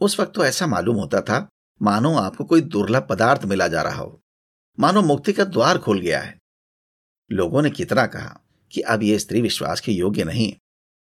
उस 0.00 0.20
वक्त 0.20 0.34
तो 0.34 0.44
ऐसा 0.44 0.66
मालूम 0.66 0.96
होता 0.96 1.20
था, 1.20 1.48
मानो 1.82 2.16
आपको 2.16 2.44
कोई 2.44 2.60
दुर्लभ 2.60 3.06
पदार्थ 3.10 3.44
मिला 3.44 3.68
जा 3.68 3.82
रहा 3.82 3.98
हो। 3.98 4.20
मानो 4.80 5.02
मुक्ति 5.02 5.32
का 5.32 5.44
द्वार 5.44 5.78
खोल 5.78 6.00
गया 6.00 6.20
है। 6.20 6.38
लोगों 7.32 7.62
ने 7.62 7.70
कितना 7.70 8.06
कहा 8.06 8.40
कि 8.72 8.80
अब 8.80 9.02
यह 9.02 9.18
स्त्री 9.18 9.40
विश्वास 9.40 9.80
के 9.80 9.92
योग्य 9.92 10.24
नहीं, 10.24 10.52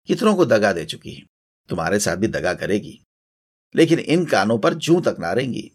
कितनों 0.05 0.35
को 0.35 0.45
दगा 0.45 0.73
दे 0.73 0.85
चुकी 0.85 1.13
है। 1.13 1.25
तुम्हारे 1.69 1.99
साथ 1.99 2.15
भी 2.15 2.27
दगा 2.27 2.53
करेगी। 2.53 3.03
लेकिन 3.75 3.99
इन 3.99 4.25
कानों 4.25 4.57
पर 4.59 4.73
जू 4.73 4.99
तक 5.01 5.15
नारेंगी 5.19 5.71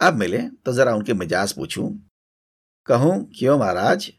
अब 0.00 0.14
मिले 0.14 0.38
तो 0.38 0.72
जरा 0.72 0.94
उनके 0.94 1.14
मिजाज 1.14 1.52
पूछूँ। 1.52 1.88
कहूँ, 2.86 3.30
क्यों 3.38 3.58
महाराज? 3.58 4.10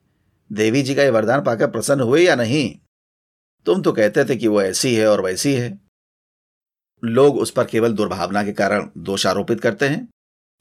देवी 0.51 0.81
जी 0.81 0.95
का 0.95 1.03
यह 1.03 1.11
वरदान 1.11 1.43
पाकर 1.43 1.69
प्रसन्न 1.71 2.01
हुए 2.01 2.21
या 2.21 2.35
नहीं? 2.35 2.79
तुम 3.65 3.81
तो 3.81 3.91
कहते 3.91 4.25
थे 4.25 4.35
कि 4.35 4.47
वो 4.47 4.61
ऐसी 4.61 4.95
है 4.95 5.07
और 5.07 5.21
वैसी 5.21 5.53
है। 5.53 5.79
लोग 7.03 7.37
उस 7.37 7.51
पर 7.51 7.65
केवल 7.65 7.93
दुर्भावना 7.93 8.43
के 8.43 8.53
कारण 8.53 8.89
दोष 8.97 9.25
आरोपित 9.25 9.61
करते 9.61 9.87
हैं। 9.89 10.07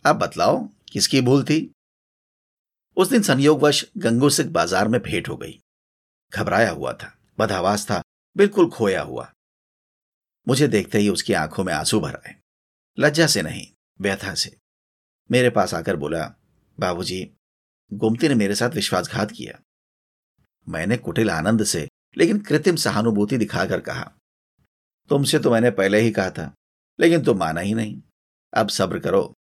अब 0.05 0.17
बतलाओ, 0.17 0.59
किसकी 0.93 1.21
भूल 1.21 1.45
थी? 1.45 1.71
उस 2.97 3.09
दिन 3.09 3.23
संयोगवश 3.23 3.85
गंगू 3.99 4.29
बाज़ार 4.51 4.89
में 4.89 5.01
भेंट 5.03 5.29
हो 5.29 5.37
गई। 5.37 5.59
घबराया 6.33 6.71
हुआ 6.71 6.93
था, 6.93 7.13
बदहवास 7.39 7.87
था, 7.87 8.03
बिल्कुल 8.37 8.71
खोया 8.71 9.03
हुआ। 9.03 9.31
मुझे 10.49 10.69
देखते 10.69 10.99
ही 10.99 11.09
उसकी 11.09 11.33
आँखों 11.33 11.65
में 11.65 11.73
आँसू 11.73 12.01
भर 12.01 12.15
आए। 12.15 12.37
लज्जा 12.99 13.27
से 13.27 13.43
नहीं, 13.43 13.67
व्यथा 14.01 14.35
से। 14.35 14.57
मेरे 15.31 15.51
पास 15.51 15.75
आकर 15.75 15.97
बोला, 15.97 16.35
बाबूजी, 16.81 17.31
गोमती 17.93 18.29
ने 18.29 18.35
मेरे 18.35 18.55
साथ 18.55 18.71
विश्वासघात 18.71 19.31
किया। 19.31 19.61
मैंने 20.69 20.97
कुटिल 20.97 21.31
आनंद 21.31 21.65
से, 21.65 21.89
लेकिन 22.17 22.39
कृत्रिम 22.39 22.77
सहानुभूति 22.77 23.39
दिखाकर 23.39 23.81
कहा, 23.81 24.13
तुमसे 25.09 25.39
तो 25.39 25.51
मैंने 25.51 25.71
पहले 25.71 26.01
ही 26.01 26.11
कहा 26.11 26.31
था, 26.31 26.55
लेकिन 27.01 27.25
तुम 27.25 27.39
माना 27.39 27.61
ही 27.61 27.75
नहीं। 27.75 28.03
अब 28.55 28.69
सब्र 28.69 28.99
करो, 28.99 29.35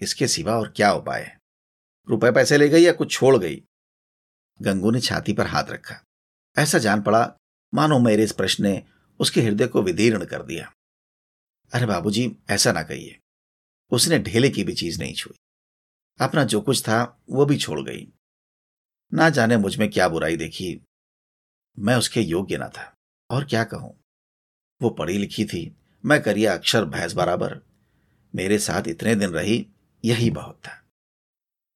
इसके 0.00 0.28
सिवा 0.28 0.56
और 0.56 0.72
क्या 0.76 0.92
उपाय 0.92 1.22
है? 1.22 1.38
रुपए 2.08 2.30
पैसे 2.30 2.58
ले 2.58 2.68
गई 2.68 2.82
या 2.82 2.92
कुछ 2.92 3.12
छोड़ 3.12 3.36
गई? 3.36 3.64
गंगू 4.62 4.90
ने 4.90 5.00
छाती 5.00 5.32
पर 5.32 5.46
हाथ 5.46 5.64
रखा। 5.64 6.04
ऐसा 6.58 6.78
जान 6.78 7.02
पड़ा, 7.02 7.36
मानो 7.74 7.98
मेरे 7.98 8.24
इस 8.24 8.32
प्रश्न 8.32 8.64
ने 8.64 8.86
उसके 9.20 9.42
हृदय 9.42 9.66
को 9.66 9.82
विदीर्ण 9.82 10.24
कर 10.24 10.42
दिया। 10.42 10.72
अरे 11.72 11.86
बाबूजी, 11.86 12.36
ऐसा 12.50 12.72
ना 12.72 12.82
कहिए। 12.82 13.20
उसने 13.90 14.18
ढेले 14.18 14.50
की 14.50 14.64
भी 14.64 14.74
चीज़ 14.74 14.98
नहीं 14.98 15.14
छुई। 15.14 15.36
अपना 16.20 16.44
जो 16.44 16.60
कुछ 16.60 16.82
था, 16.82 17.22
वो 17.30 17.46
भी 17.46 17.56
छोड़ 17.56 17.80
गई। 17.80 18.12
ना 19.14 19.30
जाने 19.30 19.56
मुझमें 19.56 19.90
क्या 19.90 20.08
बुराई 20.08 20.36
देखी। 20.36 20.84
मैं 21.78 21.96
उसके 21.96 22.20
योग्य 22.20 22.58
ना 22.58 22.68
था। 22.68 22.94
और 23.30 23.44
क्या 23.44 23.64
कहूँ? 23.64 24.00
वो 24.82 24.90
पढ़ी 24.90 25.18
लिखी 25.18 25.44
थी। 25.44 25.76
मैं 26.04 26.22
करिया 26.22 26.54
अक्षर 26.54 26.84
भैंस 26.84 27.12
बराबर। 27.12 27.60
मेरे 28.34 28.58
साथ 28.58 28.88
इतने 28.88 29.14
दिन 29.14 29.30
रही, 29.30 29.66
यही 30.04 30.30
बहुत 30.30 30.56
था। 30.56 30.84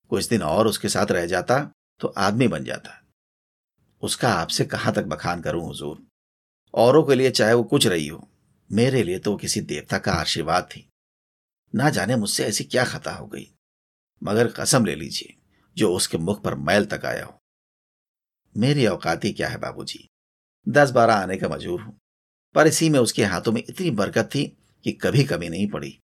कुछ 0.08 0.28
दिन 0.28 0.42
और 0.42 0.66
उसके 0.66 0.88
साथ 0.88 1.06
रह 1.06 1.26
जाता 1.26 1.72
तो 2.00 2.08
आदमी 2.08 2.48
बन 2.48 2.64
जाता। 2.64 3.06
उसका 4.02 4.32
आपसे 4.32 4.64
कहाँ 4.64 4.94
तक 4.94 5.02
बखान 5.02 5.42
करूँ, 5.42 5.64
हुजूर? 5.64 6.09
औरों 6.74 7.02
के 7.02 7.14
लिए 7.14 7.30
चाहे 7.30 7.54
वो 7.54 7.62
कुछ 7.62 7.86
रही 7.86 8.06
हो, 8.06 8.28
मेरे 8.70 9.02
लिए 9.02 9.18
तो 9.18 9.36
किसी 9.36 9.60
देवता 9.60 9.98
का 9.98 10.12
आशीर्वाद 10.12 10.64
थी। 10.64 10.86
ना 11.74 11.90
जाने 11.90 12.16
मुझसे 12.16 12.44
ऐसी 12.44 12.64
क्या 12.64 12.84
खता 12.84 13.12
हो 13.12 13.26
गई। 13.26 13.46
मगर 14.22 14.48
कसम 14.50 14.84
ले 14.84 14.94
लीजिए, 14.94 15.34
जो 15.76 15.94
उसके 15.94 16.18
मुख 16.18 16.42
पर 16.42 16.54
मैल 16.54 16.86
तक 16.86 17.04
आया 17.04 17.24
हो। 17.24 17.38
मेरी 18.54 18.86
औकाती 18.86 19.32
क्या 19.32 19.48
है 19.48 19.56
बाबूजी? 19.56 20.06
दस 20.66 20.90
बारह 20.90 21.14
आने 21.14 21.36
का 21.36 21.48
मजूर 21.48 21.80
हूँ, 21.80 21.98
पर 22.54 22.66
इसी 22.66 22.88
में 22.90 22.98
उसके 22.98 23.24
हाथों 23.24 23.52
में 23.52 23.62
इतनी 23.68 23.90
बरकत 23.90 24.30
थी 24.34 24.44
कि 24.84 24.92
कभी 24.92 25.24
कमी 25.24 25.48
नहीं 25.48 25.68
पड़ी। 25.68 25.98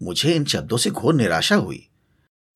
मुझे 0.00 0.34
इन 0.34 0.44
शब्दों 0.44 0.76
से 0.76 0.90
घोर 0.90 1.14
निराशा 1.14 1.56
हुई। 1.56 1.88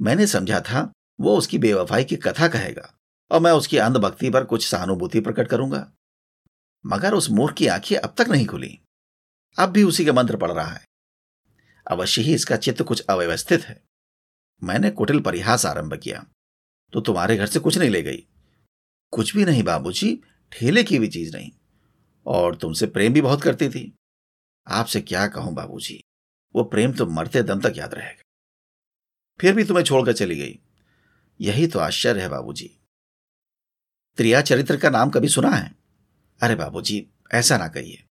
मैंने 0.00 0.26
समझा 0.26 0.61
था, 0.61 0.90
वो 1.21 1.37
उसकी 1.38 1.59
बेवफाई 1.59 2.05
की 2.05 2.16
कथा 2.16 2.49
कहेगा, 2.49 2.93
और 3.31 3.40
मैं 3.40 3.52
उसकी 3.52 3.78
अंधभक्ति 3.78 4.31
पर 4.31 4.45
कुछ 4.45 4.66
सहानुभूति 4.66 5.21
प्रकट 5.21 5.49
करूँगा। 5.49 5.90
मगर 6.87 7.14
उस 7.14 7.31
मूर्ख 7.31 7.57
की 7.57 7.66
आँखें 7.66 7.97
अब 7.97 8.14
तक 8.19 8.28
नहीं 8.28 8.47
खुली। 8.47 8.81
अब 9.59 9.69
भी 9.69 9.83
उसी 9.83 10.05
का 10.05 10.12
मंत्र 10.12 10.37
पड़ 10.37 10.52
रहा 10.52 10.66
है। 10.66 10.87
अवश्य 11.90 12.23
ही 12.23 12.35
इसका 12.35 12.57
चित्त 12.57 12.83
कुछ 12.83 13.00
अव्यवस्थित 13.00 13.62
है। 13.62 13.83
मैंने 14.62 14.90
कुटिल 14.90 15.21
परिहास 15.21 15.66
आरंभ 15.66 16.00
किया। 16.02 16.26
तो 16.93 17.00
तुम्हारे 17.00 17.37
घर 17.37 17.47
से 17.47 17.59
कुछ 17.59 17.78
नहीं 17.78 17.90
ले 17.90 18.02
गई। 18.02 18.26
कुछ 19.11 19.37
भी 19.37 19.45
नहीं 19.45 19.62
बाबूजी, 19.62 20.23
ठेले 20.52 20.85
की 20.85 20.99
भी 20.99 21.09
चीज़ 21.09 21.37
नहीं। 21.37 21.50
और 22.26 22.57
तुमसे 22.57 22.87
प्रेम 22.87 23.12
भी 23.12 23.21
बहुत 23.21 23.43
करती 23.43 23.69
थी। 23.69 23.97
आपसे 24.69 25.00
क्या 25.00 25.26
कहूँ 25.26 25.55
बाबूजी? 25.55 26.02
वो 26.55 26.64
प्रेम 26.64 26.93
तो 26.93 27.07
मरते 27.07 27.43
दम 27.43 27.61
तक 27.61 27.73
याद 27.76 27.95
रहेगा। 27.95 28.23
फिर 29.40 29.55
भी 29.55 29.64
तुम्हें 29.64 29.85
छोड़कर 29.85 30.12
चली 30.12 30.37
गई। 30.37 30.59
यही 31.40 31.66
तो 31.66 31.78
आश्चर्य 31.78 32.23
है 32.23 32.28
बाबूजी। 32.28 32.81
त्रिया 34.16 34.40
चरित्र 34.40 34.76
का 34.76 34.90
नाम 34.90 35.11
कभी 35.11 35.28
सुना 35.28 35.50
है? 35.50 35.75
अरे 36.40 36.55
बाबूजी, 36.55 37.07
ऐसा 37.35 37.57
ना 37.59 37.69
कहिए। 37.69 38.02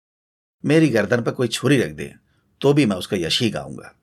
मेरी 0.64 0.88
गर्दन 0.90 1.24
पर 1.24 1.32
कोई 1.32 1.48
छुरी 1.48 1.78
रख 1.78 1.92
दे 1.92 2.14
तो 2.62 2.74
भी 2.74 2.86
मैं 2.86 2.96
उसका 2.96 3.18
यश 3.18 3.42
ही 3.42 3.50
गाऊँगा। 3.50 3.94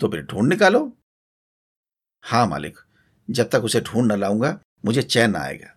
तो 0.00 0.08
फिर 0.08 0.22
ढूंढ 0.22 0.48
निकालो। 0.48 0.80
हाँ 2.24 2.46
मालिक, 2.46 2.78
जब 3.28 3.48
तक 3.50 3.64
उसे 3.64 3.80
ढूंढ 3.80 4.12
न 4.12 4.18
लाऊँगा, 4.20 4.58
मुझे 4.84 5.02
चैन 5.02 5.30
ना 5.30 5.38
आएगा। 5.38 5.74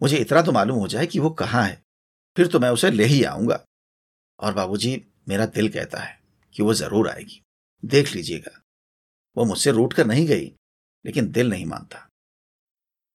मुझे 0.00 0.16
इतना 0.16 0.42
तो 0.42 0.52
मालूम 0.52 0.78
हो 0.78 0.88
जाए 0.88 1.06
कि 1.06 1.18
वो 1.18 1.30
कहाँ 1.30 1.62
है, 1.64 1.82
फिर 2.36 2.46
तो 2.46 2.60
मैं 2.60 2.70
उसे 2.70 2.90
ले 2.90 3.04
ही 3.04 3.22
आऊँगा। 3.24 3.64
और 4.38 4.54
बाबूजी, 4.54 5.02
मेरा 5.28 5.46
दिल 5.46 5.68
कहता 5.68 6.00
है 6.00 6.18
कि 6.54 6.62
वो 6.62 6.74
ज़रूर 6.74 7.08
आएगी। 7.10 7.40
देख 7.82 8.14
लीजिएगा। 8.14 8.60
वो 9.36 9.44
मुझसे 9.44 9.70
रूट 9.70 9.92
कर 9.92 10.06
नहीं 10.06 10.26
गई, 10.26 10.52
लेकिन 11.04 11.30
दिल 11.32 11.50
नहीं 11.50 11.66
मानता। 11.66 12.08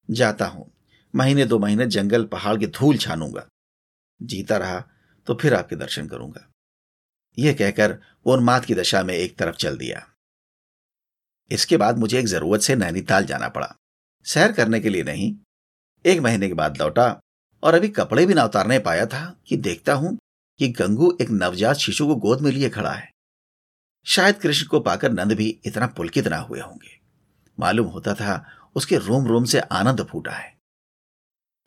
जाता 0.10 0.46
हूँ, 0.46 0.72
महीने 1.14 1.46
दो 1.46 1.60
महीने 1.60 1.86
जंगल 1.88 2.26
पहाड़ 2.26 2.58
की 2.58 2.68
धूल 2.68 2.98
छानूँगा। 2.98 3.48
जीता 4.22 4.58
रहा 4.58 4.84
तो 5.28 5.36
फिर 5.36 5.54
आपके 5.54 5.76
दर्शन 5.76 6.08
करूँगा। 6.08 6.46
यह 7.38 7.54
कहकर 7.54 7.98
वो 8.28 8.34
उन्माद 8.34 8.66
की 8.66 8.76
दशा 8.76 9.04
में 9.04 9.14
एक 9.14 9.38
तरफ़ 9.38 9.56
चल 9.56 9.78
दिया। 9.78 10.06
इसके 11.52 11.78
बाद 11.78 11.98
मुझे 11.98 12.20
एक 12.20 12.26
ज़रूरत 12.26 12.62
से 12.62 12.76
नैनीताल 12.76 13.26
जाना 13.26 13.48
पड़ा। 13.50 13.74
सैर 14.26 14.52
करने 14.52 14.80
के 14.80 14.90
लिए 14.90 15.04
नहीं, 15.04 15.36
एक 16.06 16.20
महीने 16.20 16.48
के 16.48 16.54
बाद 16.54 16.78
लौटा 16.78 17.20
और 17.64 17.74
अभी 17.74 17.88
कपड़े 17.90 18.26
भी 18.26 18.34
ना 18.34 18.44
उतारने 18.44 18.80
पाया 18.80 19.06
था 19.06 19.24
कि 19.48 19.58
देखता 19.58 19.94
हूँ 19.94 20.18
कि 20.60 20.68
गंगू 20.68 21.18
एक 21.22 21.30
नवजात 21.32 21.76
शिशु 21.76 22.08
को 22.08 22.16
गोद 22.16 22.42
में 22.42 22.52
लिए 22.52 22.70
खड़ा 22.70 22.92
है। 22.92 23.10
शायद 24.06 24.40
कृष्ण 24.40 24.68
को 24.68 24.80
पाकर 24.80 25.12
नंद 25.12 25.34
भी 25.34 25.50
इतना 25.66 25.88
पुलकित 25.88 26.28
ना 26.28 26.38
हुए 26.38 26.60
होंगे। 26.60 27.00
मालूम 27.58 27.88
होता 27.88 28.14
था 28.14 28.46
उसके 28.76 28.98
रोम 28.98 29.28
रोम 29.28 29.46
से 29.46 29.60
आनंद 29.60 30.06
फूटा 30.06 30.32
है। 30.32 30.59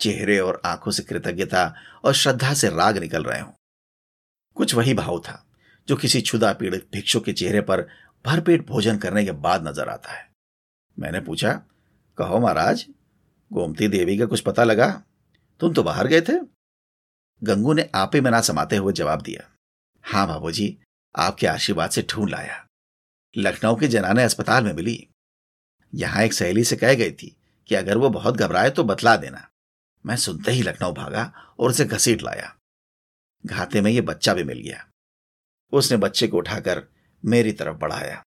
चेहरे 0.03 0.39
और 0.39 0.61
आँखों 0.67 0.91
से 0.91 1.03
कृतज्ञता 1.03 1.75
और 2.05 2.15
श्रद्धा 2.15 2.53
से 2.55 2.69
राग 2.69 2.99
निकल 2.99 3.25
रहे 3.25 3.41
हों। 3.41 3.53
कुछ 4.57 4.75
वही 4.75 4.95
भाव 4.95 5.19
था, 5.21 5.45
जो 5.89 5.97
किसी 5.97 6.21
क्षुदा 6.21 6.53
पीड़ित 6.53 6.89
भिक्षु 6.93 7.21
के 7.21 7.33
चेहरे 7.33 7.61
पर 7.61 7.87
भरपेट 8.25 8.67
भोजन 8.67 8.99
करने 8.99 9.25
के 9.25 9.33
बाद 9.33 9.67
नज़र 9.69 9.89
आता 9.89 10.13
है। 10.13 10.31
मैंने 10.97 11.21
पूछा, 11.21 11.53
कहो 12.19 12.39
महाराज, 12.39 12.85
गोमती 13.51 13.89
देवी 13.89 14.17
का 14.19 14.27
कुछ 14.27 14.41
पता 14.41 14.65
लगा? 14.65 14.89
तुम 15.61 15.73
तो 15.75 15.83
बाहर 15.83 16.07
गए 16.07 16.21
थे? 16.21 16.39
गंगू 17.43 17.73
ने 17.73 17.89
आपे 17.95 18.21
में 18.21 18.31
ना 18.31 18.41
समाते 18.41 18.77
हुए 18.77 18.93
जवाब 18.93 19.23
दिया, 19.23 19.49
हाँ 20.05 20.27
बाबूजी, 20.29 20.77
आपके 21.15 21.47
आशीर्वाद 21.47 21.91
से 21.91 22.03
ढूंढ 22.11 22.31
लाया। 22.31 22.65
लखनऊ 23.35 23.77
के 23.77 23.89
जनाने 23.89 24.23
अस्पताल 24.23 24.65
में 24.65 24.73
मिली। 24.73 25.07
यहाँ 25.93 26.23
एक 26.23 26.33
सहेली 26.33 26.65
से 26.65 26.77
कह 26.77 26.95
गई 26.95 27.13
थी 27.13 27.37
कि 27.69 27.75
अगर 27.75 27.99
वो 27.99 28.11
बहुत 28.11 28.37
घबराए 28.37 28.71
तो 28.71 28.85
बतला 28.85 29.17
देना। 29.17 29.49
मैं 30.07 30.17
सुनते 30.17 30.53
ही 30.53 30.63
लखनऊ 30.63 30.93
भागा 30.93 31.55
और 31.61 31.71
उसे 31.71 31.85
घसीट 31.85 32.23
लाया। 32.23 32.59
घाते 33.47 33.81
में 33.81 33.91
यह 33.91 34.03
बच्चा 34.03 34.35
भी 34.35 34.45
मिल 34.45 34.59
गया। 34.59 34.91
उसने 35.73 35.97
बच्चे 35.97 36.29
को 36.29 36.37
उठाकर 36.37 36.89
मेरी 37.25 37.53
तरफ़ 37.53 37.77
बढ़ाया। 37.77 38.25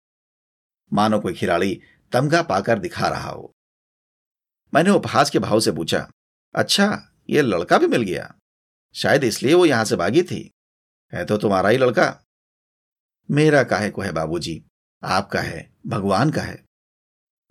मानो 0.94 1.20
कोई 1.20 1.34
खिलाड़ी 1.34 1.82
तमगा 2.12 2.42
पाकर 2.42 2.80
दिखा 2.80 3.08
रहा 3.08 3.30
हो। 3.30 3.54
मैंने 4.74 4.90
उपहास 4.90 5.30
के 5.30 5.40
भाव 5.40 5.60
से 5.60 5.72
पूछा 5.72 6.12
अच्छा 6.56 7.13
ये 7.30 7.42
लड़का 7.42 7.78
भी 7.78 7.88
मिल 7.88 8.01
गया? 8.01 8.36
शायद 8.96 9.24
इसलिए 9.24 9.54
वो 9.54 9.66
यहाँ 9.66 9.86
से 9.86 9.96
भागी 9.96 10.24
थी। 10.24 10.51
है 11.13 11.25
तो 11.25 11.38
तुम्हारा 11.38 11.70
ही 11.70 11.78
लड़का? 11.78 12.24
मेरा 13.32 13.63
काहे 13.63 13.90
को 13.90 14.01
है 14.01 14.12
बाबूजी? 14.12 14.66
आपका 15.04 15.42
है, 15.42 15.74
भगवान 15.88 16.32
का 16.32 16.42
है। 16.42 16.66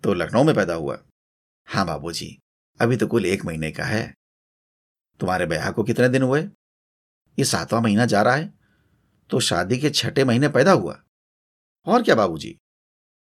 तो 0.03 0.13
लखनऊ 0.13 0.43
में 0.43 0.55
पैदा 0.55 0.73
हुआ। 0.73 1.03
हाँ 1.67 1.85
बाबूजी 1.85 2.39
अभी 2.81 2.97
तो 2.97 3.07
कुल 3.07 3.25
एक 3.25 3.45
महीने 3.45 3.71
का 3.71 3.83
है। 3.83 4.13
तुम्हारे 5.19 5.45
ब्याह 5.45 5.71
को 5.71 5.83
कितने 5.83 6.09
दिन 6.09 6.23
हुए? 6.23 6.41
ये 7.39 7.45
सातवां 7.45 7.81
महीना 7.81 8.05
जा 8.05 8.21
रहा 8.21 8.35
है 8.35 8.53
तो 9.29 9.39
शादी 9.39 9.77
के 9.77 9.89
छठे 9.89 10.23
महीने 10.23 10.49
पैदा 10.49 10.71
हुआ। 10.71 11.03
और 11.85 12.03
क्या 12.03 12.15
बाबूजी? 12.15 12.57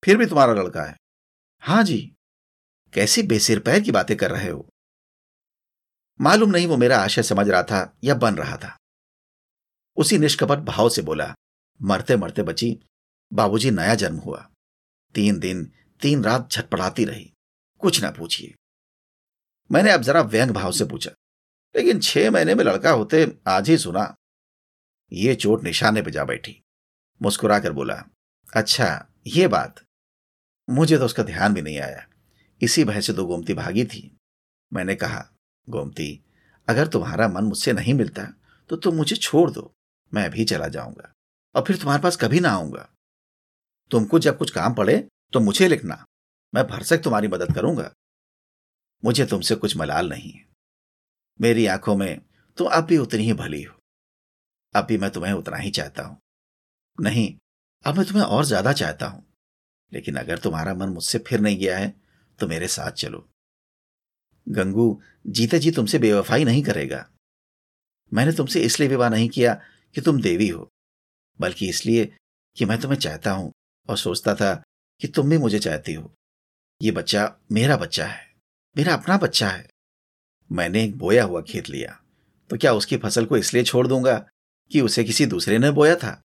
फिर 0.03 0.17
भी 0.17 0.25
तुम्हारा 0.25 0.53
लड़का 0.53 0.83
है। 0.83 0.95
हाँ 1.61 1.83
जी। 1.83 2.15
कैसी 2.93 3.23
बेसिर 3.23 3.59
पैर 3.59 3.79
की 3.79 3.91
बातें 3.91 4.17
कर 4.17 4.31
रहे 4.31 4.49
हो? 4.49 4.69
मालूम 6.21 6.49
नहीं 6.49 6.67
वो 6.67 6.77
मेरा 6.77 6.97
आशय 6.97 7.23
समझ 7.23 7.49
रहा 7.49 7.63
था 7.63 7.97
या 8.03 8.15
बन 8.15 8.35
रहा 8.35 8.57
था। 8.57 8.77
उसी 9.97 10.17
निष्कपट 10.17 10.57
भाव 10.57 10.89
से 10.89 11.01
बोला 11.01 11.35
मरते 11.81 12.17
मरते 12.17 12.43
बची, 12.43 12.79
बाबूजी 13.33 13.71
नया 13.71 13.95
जन्म 13.95 14.17
हुआ। 14.17 14.49
तीन 15.15 15.39
दिन, 15.39 15.71
तीन 16.01 16.23
रात 16.23 16.49
झटपटाती 16.51 17.05
रही। 17.05 17.33
कुछ 17.79 18.01
ना 18.01 18.11
पूछिए। 18.11 18.55
मैंने 19.71 19.91
अब 19.91 20.01
जरा 20.01 20.21
व्यंग 20.21 20.51
भाव 20.51 20.71
से 20.71 20.85
पूछा। 20.85 21.11
लेकिन 21.75 21.99
छह 21.99 22.31
महीने 22.31 22.55
में 22.55 22.63
लड़का 22.65 22.91
होते 22.91 23.37
आज 23.47 23.69
ही 23.69 23.77
सुना। 23.77 24.15
ये 25.11 25.35
चोट 25.35 25.63
निशाने 25.63 26.01
पे 26.01 26.11
जा 26.11 26.23
बैठी। 26.23 26.61
मुस्कुराकर 27.21 27.71
बोला 27.71 28.03
अच्छा 28.55 29.07
ये 29.27 29.47
बात। 29.47 29.83
मुझे 30.69 30.97
तो 30.97 31.05
उसका 31.05 31.23
ध्यान 31.23 31.53
भी 31.53 31.61
नहीं 31.61 31.79
आया। 31.79 32.07
इसी 32.61 32.83
भय 32.83 33.01
से 33.01 33.13
तो 33.13 33.25
गोमती 33.25 33.53
भागी 33.53 33.85
थी। 33.85 34.17
मैंने 34.73 34.95
कहा, 34.95 35.29
गोमती, 35.69 36.23
अगर 36.69 36.87
तुम्हारा 36.87 37.27
मन 37.27 37.43
मुझसे 37.43 37.73
नहीं 37.73 37.93
मिलता 37.93 38.27
तो 38.69 38.75
तुम 38.75 38.95
मुझे 38.95 39.15
छोड़ 39.15 39.51
दो। 39.51 39.73
मैं 40.13 40.29
भी 40.31 40.45
चला 40.45 40.67
जाऊँगा। 40.67 41.13
और 41.55 41.63
फिर 41.67 41.77
तुम्हारे 41.77 42.03
पास 42.03 42.15
कभी 42.15 42.39
ना 42.39 42.49
आऊँगा। 42.49 42.89
तुमको 43.91 44.19
जब 44.19 44.37
कुछ 44.37 44.51
काम 44.51 44.73
पड़े 44.73 45.07
तो 45.33 45.39
मुझे 45.39 45.67
लिखना। 45.67 46.05
मैं 46.55 46.67
भरसक 46.67 46.97
तुम्हारी 46.97 47.27
मदद 47.27 47.55
करूँगा। 47.55 47.93
मुझे 49.03 49.25
तुमसे 49.25 49.55
कुछ 49.55 49.77
मलाल 49.77 50.09
नहीं 50.09 50.31
है। 50.31 50.45
मेरी 51.41 51.65
आँखों 51.65 51.95
में 51.95 52.21
तुम 52.57 52.67
अब 52.67 52.83
भी 52.83 52.97
उतनी 52.97 53.23
ही 53.23 53.33
भली 53.33 53.63
हो। 53.63 53.75
अब 54.75 54.85
भी 54.85 54.97
मैं 54.97 55.09
तुम्हें 55.09 55.33
उतना 55.33 55.57
ही 55.57 55.71
चाहता 55.71 56.03
हूँ। 56.03 56.19
नहीं, 56.97 57.37
अब 57.85 57.97
मैं 57.97 58.05
तुम्हें 58.07 58.23
और 58.23 58.45
ज़्यादा 58.45 58.73
चाहता 58.73 59.05
हूँ। 59.05 59.25
लेकिन 59.93 60.15
अगर 60.15 60.37
तुम्हारा 60.37 60.73
मन 60.73 60.89
मुझसे 60.89 61.19
फिर 61.19 61.39
नहीं 61.39 61.57
गया 61.57 61.77
है 61.77 61.93
तो 62.39 62.47
मेरे 62.47 62.67
साथ 62.67 62.91
चलो। 62.91 63.29
गंगू 64.47 65.01
जीते 65.27 65.59
जी 65.59 65.71
तुमसे 65.71 65.99
बेवफाई 65.99 66.43
नहीं 66.43 66.63
करेगा। 66.63 67.05
मैंने 68.13 68.31
तुमसे 68.31 68.61
इसलिए 68.61 68.89
विवाह 68.89 69.09
नहीं 69.09 69.29
किया 69.29 69.53
कि 69.95 70.01
तुम 70.01 70.21
देवी 70.21 70.47
हो, 70.47 70.69
बल्कि 71.39 71.69
इसलिए 71.69 72.05
कि 72.57 72.65
मैं 72.65 72.79
तुम्हें 72.81 72.99
चाहता 72.99 73.31
हूँ 73.31 73.51
और 73.89 73.97
सोचता 73.97 74.35
था 74.35 74.53
कि 75.01 75.07
तुम 75.07 75.29
भी 75.29 75.37
मुझे 75.37 75.59
चाहती 75.59 75.93
हो। 75.93 76.13
ये 76.81 76.91
बच्चा 76.91 77.35
मेरा 77.51 77.77
बच्चा 77.77 78.05
है। 78.05 78.28
मेरा 78.79 78.93
अपना 78.93 79.17
बच्चा 79.17 79.49
है। 79.49 79.69
मैंने 80.51 80.83
एक 80.83 80.97
बोया 80.97 81.23
हुआ 81.23 81.41
खेत 81.41 81.69
लिया। 81.69 82.01
तो 82.49 82.57
क्या 82.57 82.73
उसकी 82.73 82.97
फ़सल 82.97 83.25
को 83.25 83.37
इसलिए 83.37 83.63
छोड़ 83.63 83.87
दूँगा 83.87 84.25
कि 84.71 84.81
उसे 84.81 85.03
किसी 85.03 85.25
दूसरे 85.25 85.57
ने 85.57 85.71
बोया 85.71 85.95
था? 85.95 86.21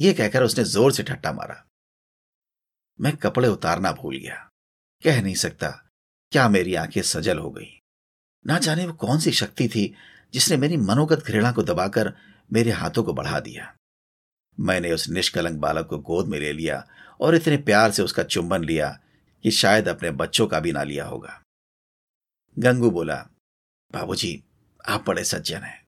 यह 0.00 0.12
कह 0.12 0.18
कहकर 0.18 0.42
उसने 0.42 0.64
ज़ोर 0.64 0.92
से 0.92 1.02
ठट्टा 1.02 1.32
मारा। 1.32 1.66
मैं 3.00 3.16
कपड़े 3.16 3.48
उतारना 3.48 3.92
भूल 3.92 4.16
गया। 4.16 4.50
कह 5.04 5.22
नहीं 5.22 5.34
सकता, 5.34 5.90
क्या 6.30 6.48
मेरी 6.48 6.74
आँखें 6.74 7.02
सजल 7.02 7.38
हो 7.38 7.50
गई। 7.50 7.80
ना 8.46 8.58
जाने 8.58 8.86
वो 8.86 8.92
कौन 8.92 9.18
सी 9.18 9.32
शक्ति 9.32 9.68
थी 9.68 9.94
जिसने 10.34 10.56
मेरी 10.56 10.76
मनोगत 10.76 11.18
घृणा 11.18 11.52
को 11.52 11.62
दबाकर 11.62 12.12
मेरे 12.52 12.70
हाथों 12.70 13.04
को 13.04 13.12
बढ़ा 13.12 13.40
दिया। 13.40 13.76
मैंने 14.60 14.92
उस 14.92 15.08
निष्कलंक 15.08 15.58
बालक 15.58 15.86
को 15.86 15.98
गोद 15.98 16.28
में 16.28 16.40
ले 16.40 16.52
लिया 16.52 16.88
और 17.20 17.34
इतने 17.34 17.56
प्यार 17.56 17.90
से 17.90 18.02
उसका 18.02 18.22
चुंबन 18.22 18.64
लिया 18.64 19.00
कि 19.42 19.50
शायद 19.50 19.88
अपने 19.88 20.10
बच्चों 20.10 20.46
का 20.46 20.60
भी 20.60 20.72
ना 20.72 20.82
लिया 20.82 21.06
होगा। 21.06 21.41
गंगू 22.58 22.90
बोला 22.90 23.16
बाबूजी, 23.92 24.44
आप 24.88 25.04
बड़े 25.06 25.24
सज्जन 25.24 25.58
हैं। 25.58 25.86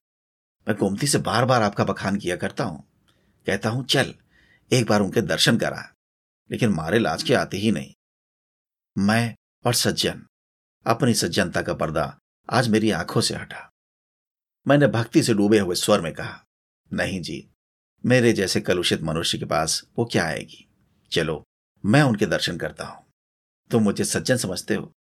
मैं 0.67 0.77
गोमती 0.77 1.07
से 1.07 1.17
बार 1.17 1.45
बार 1.45 1.61
आपका 1.61 1.83
बखान 1.83 2.17
किया 2.17 2.35
करता 2.35 2.63
हूँ। 2.63 2.83
कहता 3.45 3.69
हूँ 3.69 3.85
चल 3.85 4.15
एक 4.71 4.85
बार 4.85 5.01
उनके 5.01 5.21
दर्शन 5.21 5.57
करा। 5.57 5.93
लेकिन 6.51 6.69
मारे 6.69 6.99
लाज 6.99 7.23
के 7.23 7.33
आते 7.33 7.57
ही 7.57 7.71
नहीं। 7.71 7.93
मैं 8.97 9.35
और 9.65 9.73
सज्जन 9.73 10.25
अपनी 10.85 11.13
सज्जनता 11.13 11.61
का 11.61 11.73
पर्दा 11.73 12.19
आज 12.49 12.67
मेरी 12.67 12.91
आँखों 12.91 13.21
से 13.21 13.35
हटा। 13.35 13.71
मैंने 14.67 14.87
भक्ति 14.87 15.23
से 15.23 15.33
डूबे 15.33 15.59
हुए 15.59 15.75
स्वर 15.75 16.01
में 16.01 16.13
कहा 16.13 16.43
नहीं 16.93 17.21
जी 17.21 17.49
मेरे 18.05 18.33
जैसे 18.33 18.61
कलुषित 18.61 19.01
मनुष्य 19.01 19.37
के 19.37 19.45
पास 19.45 19.83
वो 19.97 20.05
क्या 20.05 20.25
आएगी? 20.25 20.67
चलो 21.11 21.43
मैं 21.85 22.01
उनके 22.01 22.25
दर्शन 22.25 22.57
करता 22.57 22.85
हूँ। 22.85 23.05
तुम 23.71 23.83
मुझे 23.83 24.05
सज्जन 24.05 24.37
समझते 24.37 24.75
हो? 24.75 24.94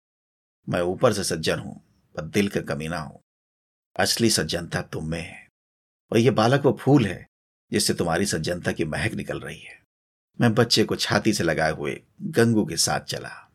मैं 0.68 0.81
ऊपर 0.81 1.12
से 1.12 1.25
सज्जन 1.25 1.59
हूँ, 1.59 1.81
पर 2.14 2.22
दिल 2.22 2.48
का 2.48 2.61
कमीना 2.61 2.98
हूँ। 2.98 3.20
असली 3.96 4.31
सज्जनता 4.31 4.83
तुम 4.83 5.09
में 5.09 5.20
है, 5.20 5.48
और 6.12 6.18
यह 6.18 6.33
बालक 6.33 6.64
वो 6.64 6.72
फूल 6.81 7.07
है, 7.07 7.27
जिससे 7.72 7.94
तुम्हारी 7.94 8.27
सज्जनता 8.27 8.72
की 8.72 8.85
महक 8.85 9.12
निकल 9.12 9.40
रही 9.40 9.61
है। 9.61 9.83
मैं 10.40 10.55
बच्चे 10.55 10.85
को 10.85 10.96
छाती 10.96 11.33
से 11.33 11.44
लगाए 11.44 11.72
हुए 11.72 12.03
गंगू 12.22 12.66
के 12.66 12.77
साथ 12.77 13.01
चला। 13.01 13.51